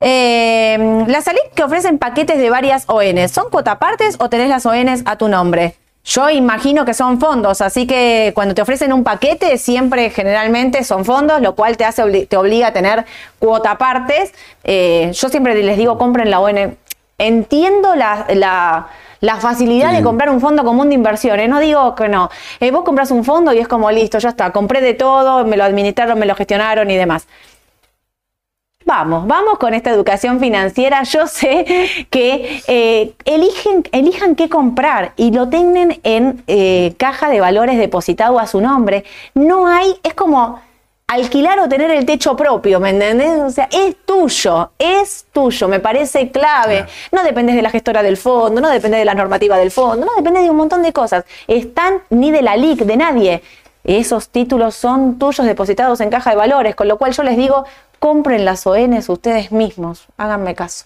[0.01, 5.01] Eh, las salidas que ofrecen paquetes de varias ONs, ¿son cuotapartes o tenés las ONs
[5.05, 5.75] a tu nombre?
[6.03, 11.05] Yo imagino que son fondos, así que cuando te ofrecen un paquete, siempre generalmente son
[11.05, 13.05] fondos, lo cual te, hace, te obliga a tener
[13.39, 14.31] cuotapartes.
[14.63, 16.77] Eh, yo siempre les digo, compren la ON.
[17.17, 18.89] Entiendo la la
[19.39, 21.49] facilidad de comprar un fondo común de inversiones.
[21.49, 22.29] No digo que no.
[22.59, 24.51] Eh, vos compras un fondo y es como listo, ya está.
[24.51, 27.27] Compré de todo, me lo administraron, me lo gestionaron y demás.
[28.85, 31.01] Vamos, vamos con esta educación financiera.
[31.03, 31.65] Yo sé
[32.11, 38.39] que eh, eligen, elijan qué comprar y lo tengan en eh, caja de valores depositado
[38.39, 39.03] a su nombre.
[39.33, 40.61] No hay, es como
[41.07, 43.39] alquilar o tener el techo propio, ¿me entendés?
[43.39, 46.87] O sea, es tuyo, es tuyo, me parece clave.
[47.11, 50.13] No dependes de la gestora del fondo, no depende de la normativa del fondo, no
[50.15, 51.25] depende de un montón de cosas.
[51.47, 53.43] Están ni de la LIC, de nadie.
[53.83, 57.65] Esos títulos son tuyos depositados en caja de valores, con lo cual yo les digo,
[57.99, 60.85] compren las ONs ustedes mismos, háganme caso.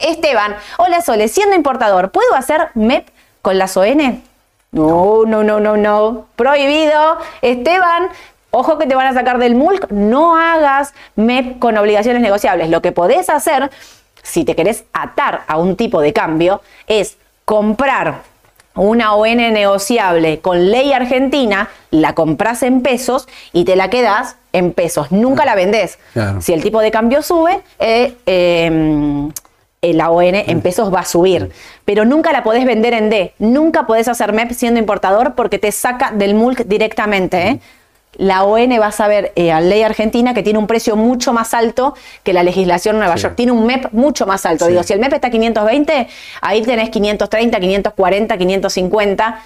[0.00, 3.06] Esteban, hola Sole, siendo importador, ¿puedo hacer MEP
[3.42, 4.22] con las ON?
[4.70, 6.26] No, no, no, no, no.
[6.36, 7.18] Prohibido.
[7.40, 8.08] Esteban,
[8.50, 12.70] Ojo que te van a sacar del MULC, no hagas MEP con obligaciones negociables.
[12.70, 13.70] Lo que podés hacer,
[14.22, 18.22] si te querés atar a un tipo de cambio, es comprar
[18.74, 24.72] una ON negociable con ley argentina, la compras en pesos y te la quedas en
[24.72, 25.12] pesos.
[25.12, 25.98] Nunca la vendés.
[26.40, 29.30] Si el tipo de cambio sube, eh, em,
[29.82, 31.50] la ON en pesos va a subir.
[31.84, 33.34] Pero nunca la podés vender en D.
[33.38, 37.48] Nunca podés hacer MEP siendo importador porque te saca del MULC directamente.
[37.48, 37.60] ¿eh?
[38.14, 41.54] La ON va a saber eh, a ley argentina que tiene un precio mucho más
[41.54, 43.34] alto que la legislación de Nueva York.
[43.36, 44.66] Tiene un MEP mucho más alto.
[44.66, 46.08] Digo, si el MEP está a 520,
[46.40, 49.40] ahí tenés 530, 540, 550,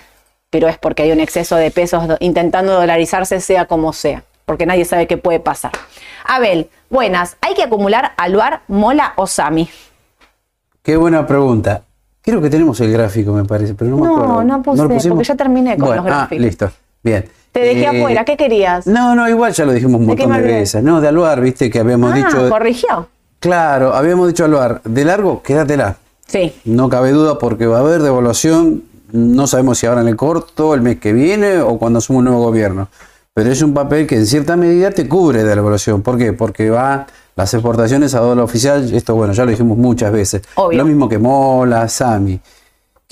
[0.51, 4.85] pero es porque hay un exceso de pesos intentando dolarizarse, sea como sea, porque nadie
[4.85, 5.73] sabe qué puede pasar.
[6.25, 7.37] Abel, buenas.
[7.41, 9.69] ¿Hay que acumular aluar, mola o sami?
[10.83, 11.85] Qué buena pregunta.
[12.23, 14.45] Creo que tenemos el gráfico, me parece, pero no, me acuerdo.
[14.45, 16.39] No, no puse, porque ya terminé con los ah, gráficos.
[16.39, 16.73] Ah, listo.
[17.03, 17.29] Bien.
[17.53, 18.87] Te dejé eh, afuera, ¿qué querías?
[18.87, 20.83] No, no, igual ya lo dijimos un montón de, veces.
[20.83, 22.49] No, de Aluar, viste, que habíamos ah, dicho.
[22.49, 23.09] corrigió.
[23.39, 25.97] Claro, habíamos dicho Aluar, de largo, quédatela.
[26.27, 26.55] Sí.
[26.65, 30.73] No cabe duda porque va a haber devaluación, no sabemos si ahora en el corto,
[30.73, 32.89] el mes que viene o cuando asume un nuevo gobierno.
[33.35, 36.03] Pero es un papel que en cierta medida te cubre de la evaluación.
[36.03, 36.33] ¿Por qué?
[36.33, 40.43] Porque va las exportaciones a dólar oficial, esto bueno, ya lo dijimos muchas veces.
[40.71, 42.41] Lo mismo que Mola, Sami.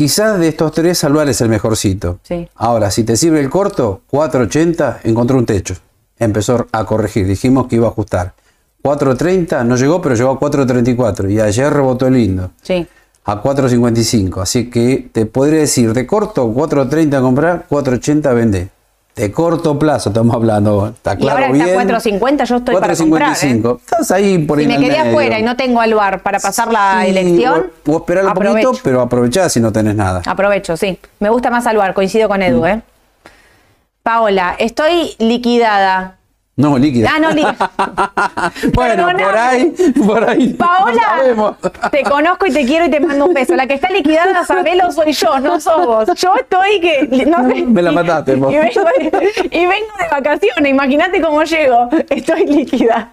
[0.00, 2.20] Quizás de estos tres, Salvar es el mejorcito.
[2.22, 2.48] Sí.
[2.54, 5.74] Ahora, si te sirve el corto, 4.80 encontró un techo.
[6.18, 7.26] Empezó a corregir.
[7.26, 8.32] Dijimos que iba a ajustar.
[8.82, 11.30] 4.30 no llegó, pero llegó a 4.34.
[11.30, 12.50] Y ayer rebotó el lindo.
[12.62, 12.86] Sí.
[13.26, 14.40] A 4.55.
[14.40, 18.79] Así que te podría decir, de corto, 4.30 comprar, 4.80 vender
[19.16, 20.88] de corto plazo estamos hablando.
[20.88, 23.36] Está claro, y ahora está 4.50, yo estoy para comprar.
[23.42, 23.62] ¿eh?
[23.78, 27.06] Estás ahí por Si me quedé afuera y no tengo al bar para pasar la
[27.06, 27.70] elección.
[27.82, 30.22] Puedo esperar un poquito, pero aprovechá si no tenés nada.
[30.26, 30.98] Aprovecho, sí.
[31.18, 32.66] Me gusta más al bar, coincido con Edu, mm.
[32.66, 32.82] ¿eh?
[34.02, 36.19] Paola, estoy liquidada.
[36.60, 37.10] No, líquida.
[37.14, 37.70] Ah, no, líquida.
[38.74, 39.74] bueno, por ahí,
[40.06, 40.52] por ahí.
[40.54, 41.56] Paola,
[41.90, 43.56] te conozco y te quiero y te mando un beso.
[43.56, 46.08] La que está liquidada, sabelo, soy yo, no sos vos.
[46.16, 47.26] Yo estoy que.
[47.26, 48.52] No sé, Me la mataste, vos.
[48.52, 51.88] Y, y, vengo de vacaciones, imagínate cómo llego.
[52.10, 53.12] Estoy líquida.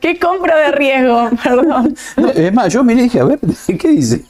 [0.00, 1.30] ¿Qué compro de riesgo?
[1.42, 1.96] Perdón.
[2.34, 3.40] Es más, yo me dije, a ver,
[3.78, 4.24] ¿qué dice?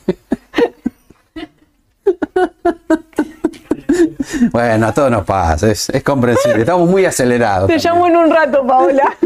[4.52, 6.60] Bueno, a todos nos pasa, es, comprensible.
[6.60, 7.68] Estamos muy acelerados.
[7.68, 9.16] Te llamo en un rato, Paola.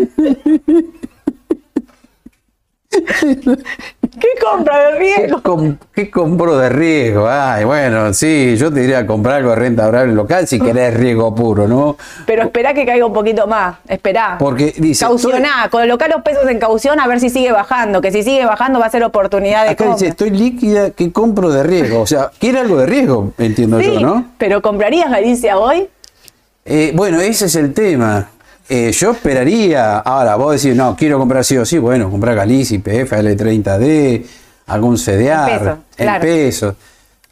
[4.19, 5.43] ¿Qué compra de ¿Qué, riesgo?
[5.43, 7.29] com- qué compro de riesgo?
[7.29, 11.35] Ay, bueno, sí, yo te diría comprar algo de renta variable local si querés riesgo
[11.35, 11.97] puro, ¿no?
[12.27, 13.77] Pero espera que caiga un poquito más.
[13.87, 14.37] Esperá.
[14.39, 15.05] Porque dice.
[15.05, 18.01] Caucioná, colocar los pesos en caución a ver si sigue bajando.
[18.01, 19.95] Que si sigue bajando va a ser oportunidad de Acá compra.
[19.95, 22.01] dice, estoy líquida, ¿qué compro de riesgo?
[22.01, 24.27] O sea, quiere algo de riesgo, entiendo Sí, yo, ¿no?
[24.39, 25.89] pero ¿comprarías Galicia hoy?
[26.65, 28.29] Eh, bueno, ese es el tema.
[28.73, 32.77] Eh, yo esperaría, ahora vos decís, no, quiero comprar sí o sí, bueno, comprar Galicia,
[32.77, 34.25] IPF, L30D,
[34.69, 36.23] algún CDR, En pesos, en claro.
[36.23, 36.75] pesos.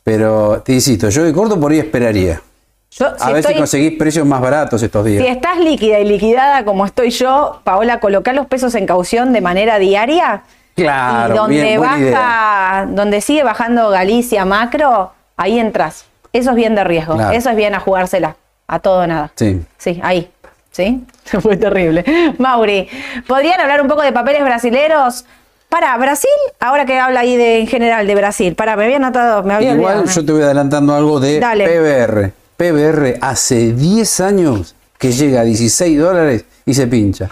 [0.03, 2.43] Pero te insisto, yo de corto por ahí esperaría.
[2.91, 5.22] Yo, A si ver si conseguís precios más baratos estos días.
[5.22, 9.41] Si estás líquida y liquidada como estoy yo, Paola, colocar los pesos en caución de
[9.41, 10.43] manera diaria.
[10.74, 16.07] Claro, y donde bien, baja, donde sigue bajando Galicia macro, ahí entras.
[16.32, 17.14] Eso es bien de riesgo.
[17.14, 17.36] Claro.
[17.36, 18.34] Eso es bien a jugársela.
[18.66, 19.30] A todo o nada.
[19.36, 19.62] Sí.
[19.78, 20.30] Sí, ahí.
[20.73, 21.05] ¿Sí?
[21.41, 22.05] Fue terrible.
[22.39, 22.89] Mauri,
[23.27, 25.25] ¿podrían hablar un poco de papeles brasileros?
[25.69, 28.55] Para Brasil, ahora que habla ahí de, en general de Brasil.
[28.55, 30.14] Para, me había anotado, me había Igual olvidado.
[30.16, 31.66] yo te voy adelantando algo de Dale.
[31.66, 32.33] PBR.
[32.57, 37.29] PBR hace 10 años que llega a 16 dólares y se pincha.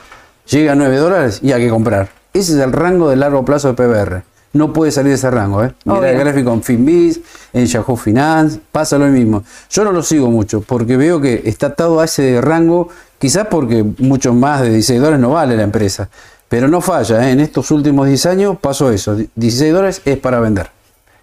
[0.51, 2.09] Llega a 9 dólares y hay que comprar.
[2.35, 4.23] Ese es el rango de largo plazo de PBR.
[4.53, 5.65] No puede salir de ese rango.
[5.65, 5.73] ¿eh?
[5.85, 7.21] Mira el gráfico en Finbiz,
[7.53, 9.43] en Yahoo Finance, pasa lo mismo.
[9.71, 13.85] Yo no lo sigo mucho porque veo que está atado a ese rango, quizás porque
[13.99, 16.09] mucho más de 16 dólares no vale la empresa.
[16.49, 17.33] Pero no falla, ¿eh?
[17.33, 19.17] en estos últimos 10 años pasó eso.
[19.35, 20.71] 16 dólares es para vender.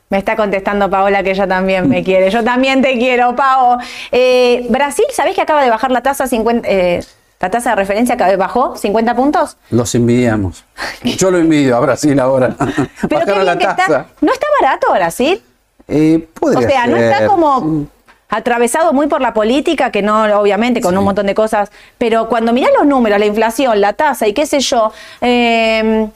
[0.10, 2.30] Me está contestando Paola que ella también me quiere.
[2.30, 3.78] Yo también te quiero, Pao.
[4.12, 7.04] Eh, Brasil, ¿sabés que acaba de bajar la tasa 50, eh,
[7.40, 9.58] la tasa de referencia que bajó 50 puntos?
[9.72, 10.66] Los envidiamos.
[11.04, 12.56] Yo lo envidio a Brasil ahora.
[12.60, 13.82] Pero qué Bajaron la tasa.
[13.82, 14.06] está.
[14.22, 15.42] ¿No está barato Brasil?
[15.88, 17.88] Eh, O sea, no está como
[18.36, 22.52] atravesado muy por la política, que no, obviamente, con un montón de cosas, pero cuando
[22.52, 26.08] mirás los números, la inflación, la tasa y qué sé yo, eh,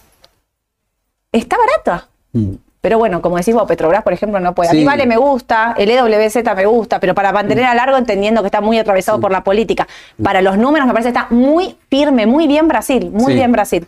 [1.31, 2.07] está barata.
[2.33, 2.53] Mm.
[2.81, 4.69] Pero bueno, como decís vos, Petrobras, por ejemplo, no puede.
[4.69, 4.85] A mí Sí.
[4.85, 8.61] Vale me gusta, el EWZ me gusta, pero para mantener a largo entendiendo que está
[8.61, 9.87] muy atravesado por la política.
[10.23, 13.33] Para los números me parece que está muy firme, muy bien Brasil, muy Sí.
[13.33, 13.85] bien Brasil.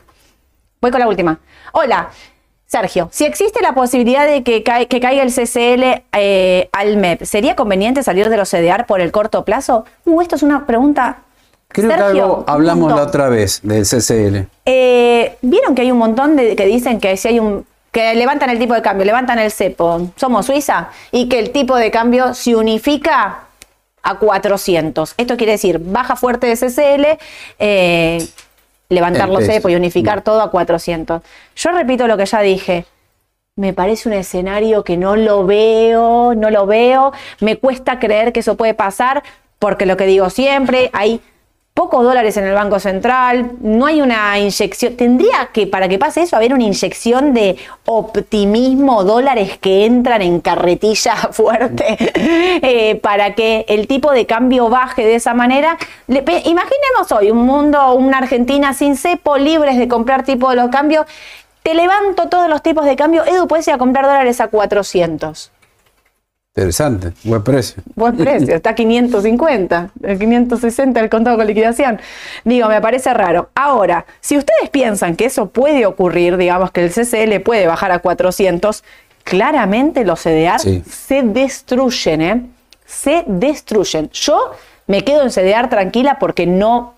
[0.82, 1.39] Voy con la última.
[1.71, 2.09] Hola,
[2.70, 3.09] Sergio.
[3.11, 8.03] Si existe la posibilidad de que, que caiga el CCL eh, al MEP, ¿sería conveniente
[8.03, 9.86] salir de los CDR por el corto plazo?
[10.05, 11.24] Uh, esto es una pregunta.
[11.70, 14.47] Creo que Sergio, algo un hablamos la otra vez del CCL.
[14.65, 18.51] Eh, Vieron que hay un montón de que dicen que si hay un que levantan
[18.51, 22.36] el tipo de cambio, levantan el cepo, somos Suiza, y que el tipo de cambio
[22.36, 23.45] se unifica
[24.03, 25.15] a 400.
[25.17, 27.17] Esto quiere decir baja fuerte de CCL,
[27.57, 28.28] eh,
[28.89, 31.21] levantar El los cepos y unificar todo a 400.
[31.55, 32.85] Yo repito lo que ya dije.
[33.55, 37.11] Me parece un escenario que no lo veo, no lo veo.
[37.39, 39.21] Me cuesta creer que eso puede pasar,
[39.59, 41.21] porque lo que digo siempre, hay
[41.80, 44.97] pocos dólares en el Banco Central, no hay una inyección.
[44.97, 47.55] Tendría que, para que pase eso, haber una inyección de
[47.86, 51.95] optimismo, dólares que entran en carretilla fuerte,
[52.61, 55.77] eh, para que el tipo de cambio baje de esa manera.
[56.07, 60.67] Le- imaginemos hoy un mundo, una Argentina sin cepo, libres de comprar tipo de los
[60.69, 61.05] cambios.
[61.63, 63.23] Te levanto todos los tipos de cambio.
[63.25, 65.49] Edu, puedes ir a comprar dólares a 400.
[66.60, 67.82] Interesante, buen precio.
[67.95, 72.01] Buen precio, está 550, el 560 el contado con liquidación.
[72.43, 73.49] Digo, me parece raro.
[73.55, 77.99] Ahora, si ustedes piensan que eso puede ocurrir, digamos que el CCL puede bajar a
[77.99, 78.84] 400,
[79.24, 80.84] claramente los CDR Sí.
[80.89, 82.45] se destruyen, ¿eh?
[82.86, 84.10] Se destruyen.
[84.12, 84.51] Yo
[84.88, 86.95] me quedo en CDR tranquila porque no,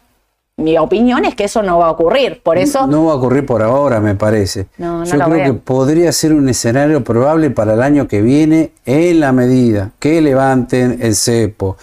[0.61, 2.41] mi opinión es que eso no va a ocurrir.
[2.43, 4.67] Por eso, No va a ocurrir por ahora, me parece.
[4.77, 5.45] No, no Yo creo veo.
[5.45, 10.21] que podría ser un escenario probable para el año que viene en la medida que
[10.21, 11.77] levanten el cepo,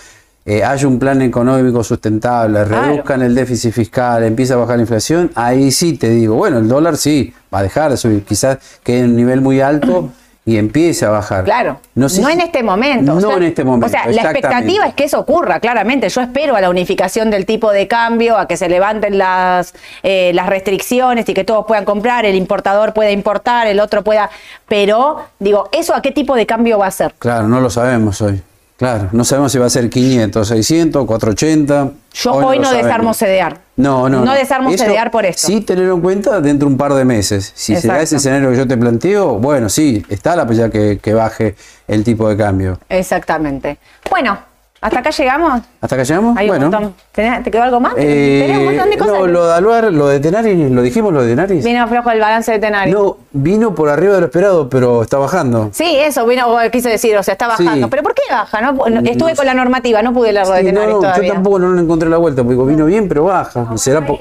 [0.47, 2.87] eh, haya un plan económico sustentable, Claro.
[2.87, 6.69] reduzcan el déficit fiscal, empieza a bajar la inflación, ahí sí te digo, bueno, el
[6.69, 10.09] dólar sí va a dejar de subir, quizás quede en un nivel muy alto
[10.49, 11.45] y empiece a bajar.
[11.45, 13.13] Claro, No, no, sé si- en este momento.
[13.13, 13.85] No o sea, en este momento.
[13.87, 16.09] O sea, la expectativa es que eso ocurra, claramente.
[16.09, 20.31] Yo espero a la unificación del tipo de cambio, a que se levanten las, eh,
[20.33, 24.31] las restricciones y que todos puedan comprar, el importador pueda importar, el otro pueda.
[24.67, 27.13] Pero, digo, ¿eso a qué tipo de cambio va a ser?
[27.19, 28.41] Claro, no lo sabemos hoy.
[28.79, 31.91] Claro, no sabemos si va a ser 500, 600, 480.
[32.13, 33.13] Yo hoy no, desarmo.
[33.13, 33.59] CDR.
[33.75, 34.25] No, no.
[34.25, 35.49] No desarmo Eso CDR por esto.
[35.49, 37.53] Sí, tenerlo en cuenta dentro de un par de meses.
[37.57, 38.03] Si se da Exacto.
[38.05, 41.57] ese escenario que yo te planteo, bueno, sí, está la que, que baje
[41.89, 42.79] el tipo de cambio.
[42.89, 43.79] Exactamente.
[44.09, 44.39] Bueno,
[44.81, 45.63] ¿hasta acá llegamos?
[45.81, 46.41] ¿Hasta acá llegamos?
[46.41, 46.71] Un bueno.
[46.71, 46.95] montón.
[47.15, 47.95] ¿Tenés- ¿Te quedó algo más?
[47.97, 49.15] Eh, Tenés un montón de cosas.
[49.15, 51.65] no, lo de Aluar, lo de Tenaris, ¿lo dijimos lo de Tenaris?
[51.65, 52.95] Vino flojo el balance de Tenaris.
[52.95, 55.71] No, vino por arriba de lo esperado, pero está bajando.
[55.73, 57.87] Sí, eso vino, quise decir, o sea, está bajando.
[57.87, 57.91] Sí.
[57.91, 58.61] ¿Pero por qué baja?
[58.61, 61.01] No, No- estuve No con la normativa, no pude leerlo de Sí, no, Tenaris no,
[61.03, 61.33] yo todavía.
[61.35, 63.77] tampoco no le encontré la vuelta, porque vino bien, pero baja.
[63.77, 64.21] Será po-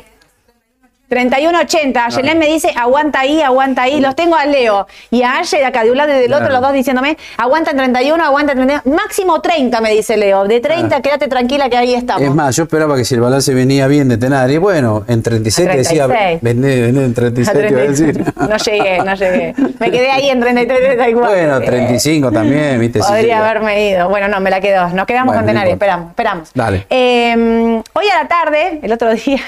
[1.10, 2.10] 3180.
[2.10, 4.00] Yelén me dice, aguanta ahí, aguanta ahí.
[4.00, 6.62] Los tengo a Leo y a Aye acá de un lado y del otro, los
[6.62, 8.96] dos diciéndome, aguanta en 31, aguanta en 31.
[8.96, 10.46] Máximo 30, me dice Leo.
[10.46, 12.24] De 30, quédate tranquila que ahí estamos.
[12.24, 15.70] Es más, yo esperaba que si el balance venía bien de Tenari, bueno, en 36
[15.70, 16.42] te decía, 36.
[16.42, 18.34] vendé, vendé en A 36, te iba a decir.
[18.48, 19.54] No llegué, no llegué.
[19.80, 21.30] Me quedé ahí en 33, 34.
[21.30, 23.00] Bueno, 35 también, viste.
[23.00, 24.10] Podría haberme ido.
[24.10, 24.90] Bueno, no, me la quedo.
[24.90, 25.70] Nos quedamos con importa.
[25.70, 26.50] Esperamos, esperamos.
[26.54, 26.88] Dale.
[26.90, 29.42] Eh, hoy a la tarde, el otro día.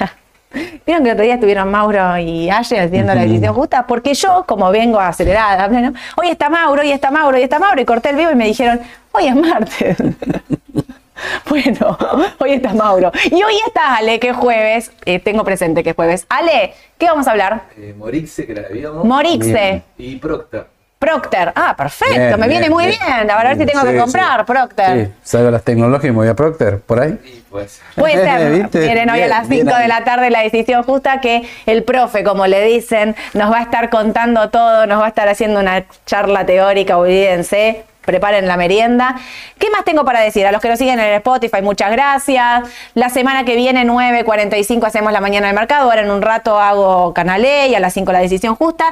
[0.51, 4.45] Vieron que el otro día estuvieron Mauro y Aye haciendo la decisión justa, porque yo,
[4.47, 5.93] como vengo acelerada, ¿no?
[6.17, 8.45] hoy está Mauro, hoy está Mauro, hoy está Mauro, y corté el vivo y me
[8.45, 8.79] dijeron,
[9.11, 9.97] hoy es martes.
[11.49, 11.97] bueno,
[12.39, 13.11] hoy está Mauro.
[13.25, 16.25] Y hoy está Ale, que es jueves, eh, tengo presente que es jueves.
[16.29, 17.65] Ale, ¿qué vamos a hablar?
[17.77, 19.05] Eh, Morixe, que la debíamos.
[19.05, 19.83] Morixe.
[19.97, 20.13] Bien.
[20.13, 20.78] y Procter.
[20.99, 21.53] Procter.
[21.55, 22.99] Ah, perfecto, Bien, me viene bien, muy bien.
[23.05, 23.31] bien.
[23.31, 24.45] A ver si tengo que Sí, comprar sí.
[24.45, 25.05] Procter.
[25.05, 27.17] Sí, salgo las tecnologías y me voy a Procter, por ahí.
[27.23, 27.81] Y pues.
[27.95, 28.51] Puede ser.
[28.51, 28.79] ¿Viste?
[28.85, 32.25] Miren, hoy a las bien 5 de la tarde la decisión justa que el profe,
[32.25, 35.85] como le dicen, nos va a estar contando todo, nos va a estar haciendo una
[36.05, 37.85] charla teórica, olvídense.
[38.01, 39.15] Preparen la merienda.
[39.59, 40.45] ¿Qué más tengo para decir?
[40.47, 42.63] A los que nos siguen en el Spotify, muchas gracias.
[42.95, 45.83] La semana que viene, 9.45, hacemos la mañana del mercado.
[45.89, 48.85] Ahora en un rato hago Canalé y a las 5 la decisión justa.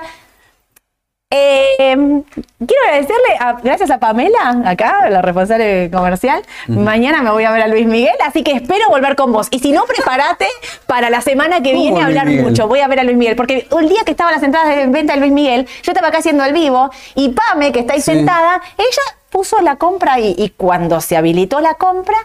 [1.30, 6.42] Eh, quiero agradecerle, a- gracias a Pamela, acá, la responsable comercial.
[6.70, 9.48] Mañana me voy a ver a Luis Miguel, así que espero volver con vos.
[9.52, 10.48] Y si no, prepárate
[10.86, 12.46] para la semana que ¿Cómo viene a hablar Miguel?
[12.46, 12.70] mucho.
[12.70, 15.14] Voy a ver a Luis Miguel, porque el día que estaban las entradas de venta
[15.16, 18.12] de Luis Miguel, yo estaba acá haciendo el vivo y Pame, que está ahí Sí.
[18.14, 20.34] sentada, ella puso la compra ahí.
[20.38, 22.16] Y cuando se habilitó la compra,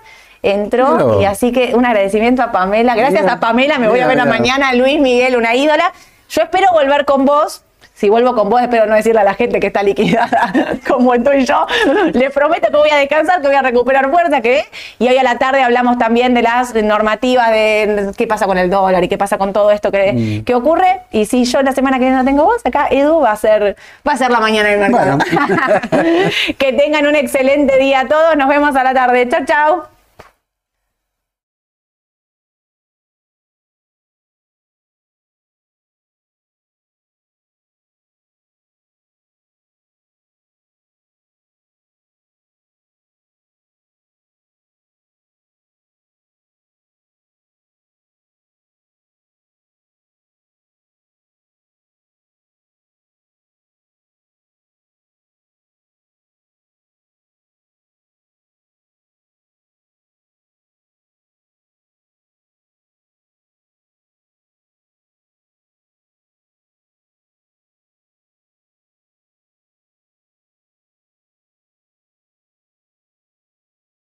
[0.44, 0.86] entró.
[0.94, 1.20] Claro.
[1.20, 2.94] Y así que un agradecimiento a Pamela.
[2.94, 4.28] Gracias Mira, a Pamela, me voy a ver mira.
[4.30, 5.92] mañana a Luis Miguel, una ídola.
[6.30, 7.64] Yo espero volver con vos.
[8.03, 10.50] Si vuelvo con vos, espero no decirle a la gente que está liquidada
[10.88, 11.64] como estoy yo.
[12.12, 14.64] Les prometo que voy a descansar, que voy a recuperar fuerza, que
[14.98, 18.70] y hoy a la tarde hablamos también de las normativas de qué pasa con el
[18.70, 21.03] dólar y qué pasa con todo esto que, que ocurre.
[21.12, 23.76] Y si yo la semana que viene no tengo vos, acá Edu va a ser,
[24.05, 25.18] va a ser la mañana del mercado.
[26.59, 28.36] que tengan un excelente día a todos.
[28.36, 29.28] Nos vemos a la tarde.
[29.28, 29.91] Chao, chao.